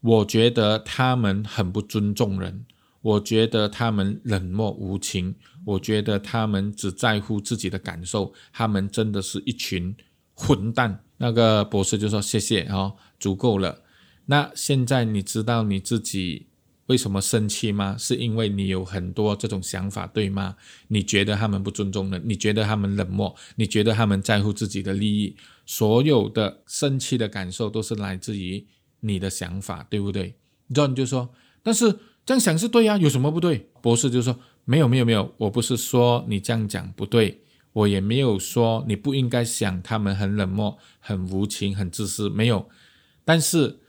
[0.00, 2.64] 我觉得他们很不尊重人，
[3.02, 5.34] 我觉得他们冷漠无情，
[5.64, 9.92] 我觉得他们只在乎自己的感受，他们真的是一群
[10.34, 11.02] 混蛋。
[11.18, 13.82] 那个博士就说：“谢谢哦，足够了。
[14.26, 16.46] 那现在你知道你自己
[16.86, 17.96] 为什么生气吗？
[17.98, 20.56] 是因为你有很多这种想法，对吗？
[20.88, 28.66] 你觉得他们不尊重人，你觉得他们冷漠，你觉得他们在乎自己的利益，所有的生气的感受都是来自于
[29.00, 30.34] 你的想法，对不对
[30.70, 31.30] ？”John 就说
[31.62, 37.42] ：“但是这样想是对呀，有什么不对？”博士就说：“没有，没有，没有，我不是说你这样讲不对。”
[37.76, 42.70] 我也没有说你不应该想他们很冷漠、很无情、很自私，没有。
[43.22, 43.80] 但是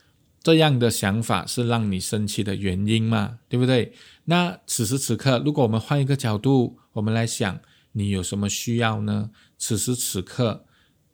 [0.43, 3.39] 这样的想法是让你生气的原因嘛？
[3.47, 3.93] 对不对？
[4.25, 7.61] 那此时此刻，如果我们换一个角度，我们来想，
[7.93, 9.31] 你有什么需要呢？
[9.57, 10.65] 此时此刻，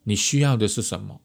[0.02, 1.20] 你需要的是什么？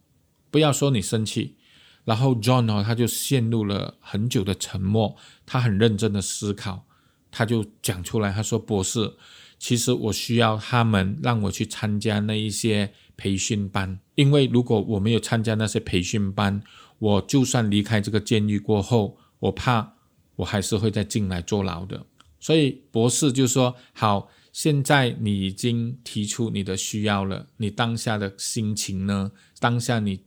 [0.52, 1.58] 不要说你生气。
[2.06, 5.16] 然后 John 哦，他就陷入了很久的沉默，
[5.48, 6.86] 他很认真的思考，
[7.32, 9.14] 他就讲出来，他说：“博士。”
[9.60, 16.64] 其实我需要他们让我去参加那一些培训班，因为如果我没有参加那些培训班，
[16.98, 19.96] 我就算离开这个监狱过后，我怕
[20.38, 22.06] 我还是会再进来坐牢的。
[22.40, 29.34] 所以博士就说：“好，现在你已经提出你的需要了，你当下的心情呢？
[29.60, 30.22] 当下你，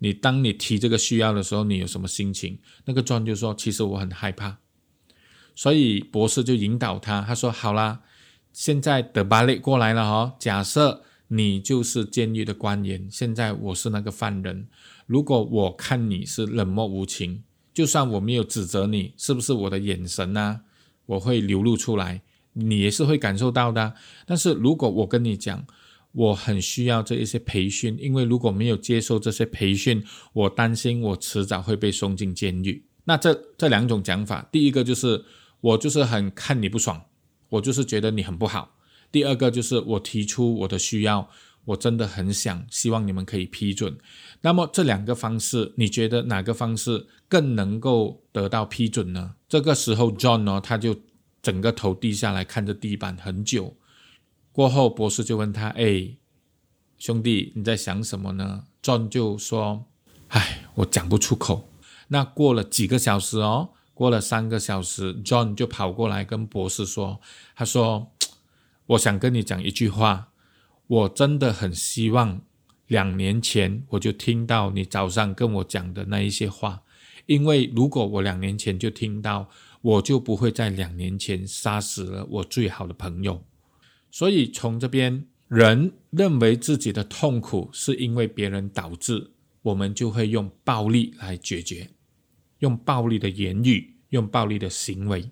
[0.00, 4.58] 你当你提这个需要的时候，你有什么心情？”那个庄就说：“其实我很害怕。”
[5.56, 8.02] 所以博士就引导他，他说：“好啦。”
[8.54, 14.68] 现在的巴雷过来了哈，假设你就是监狱的官员，现在我是那个犯人。
[15.06, 17.42] 如果我看你是冷漠无情，
[17.74, 20.60] 就算我没有指责你，是不是我的眼神呢？
[21.06, 23.94] 我会流露出来，你也是会感受到的。
[24.24, 25.66] 但是如果我跟你讲，
[26.12, 32.84] 我很需要这一些培训，因为如果没有接受这些培训，我担心我迟早会被送进监狱。
[33.02, 35.24] 那这这两种讲法，第一个就是
[35.60, 37.02] 我就是很看你不爽。
[37.54, 38.76] 我就是觉得你很不好。
[39.10, 41.28] 第二个就是我提出我的需要，
[41.66, 43.96] 我真的很想希望你们可以批准。
[44.40, 49.34] 那么这两个方式，你觉得哪个方式更能够得到批准呢？
[49.48, 50.96] 这个时候，John 呢，他就
[51.42, 53.76] 整个头低下来看着地板很久。
[54.50, 56.16] 过后，博士就问他：“哎，
[56.98, 59.86] 兄弟，你在想什么呢？”John 就说
[60.28, 61.70] ：“唉，我讲不出口。”
[62.08, 67.20] 那过了几个小时哦，过了三个小时，John 就跑过来跟博士说
[67.56, 68.12] ：“他说，
[68.86, 70.28] 我想跟你讲一句话，
[70.86, 72.42] 我真的很希望。”
[72.86, 76.82] 两年前我就听到你早上跟我讲的那一些话，
[77.24, 79.48] 因为如果我两年前就听到，
[79.80, 83.42] 我就不会在两年前杀死了我最好的朋友。
[84.10, 89.30] 所以从这边，人认为自己的痛苦是因为别人导致，
[89.62, 91.88] 我们就会用暴力来解决，
[92.58, 95.30] 用暴力的言语，用暴力的行为。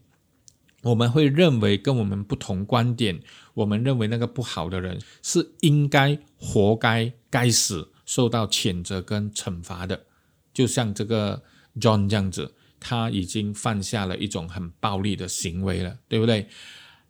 [0.82, 3.20] 我们会认为跟我们不同观点，
[3.54, 10.06] 我们认为那个不好的人是应该活该、该死、受到谴责跟惩罚的。
[10.52, 11.42] 就像这个
[11.80, 16.48] John 这样子，他已经犯下了一种很暴力的行为了，对不对？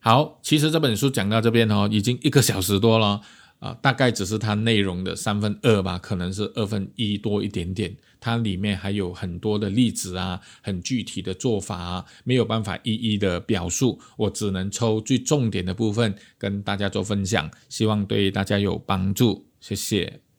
[0.00, 3.22] 好，其实这本书讲到这边哦，已经一个小时多了。
[3.62, 7.96] 啊，大概只是它内容的三分二吧，可能是二分一多一点点。
[8.18, 19.46] 它里面还有很多的例子啊，很具体的做法啊，没有办法一一的表述，我只能抽最重点的部分跟大家做分享，希望对大家有帮助。
[19.60, 20.31] 谢谢。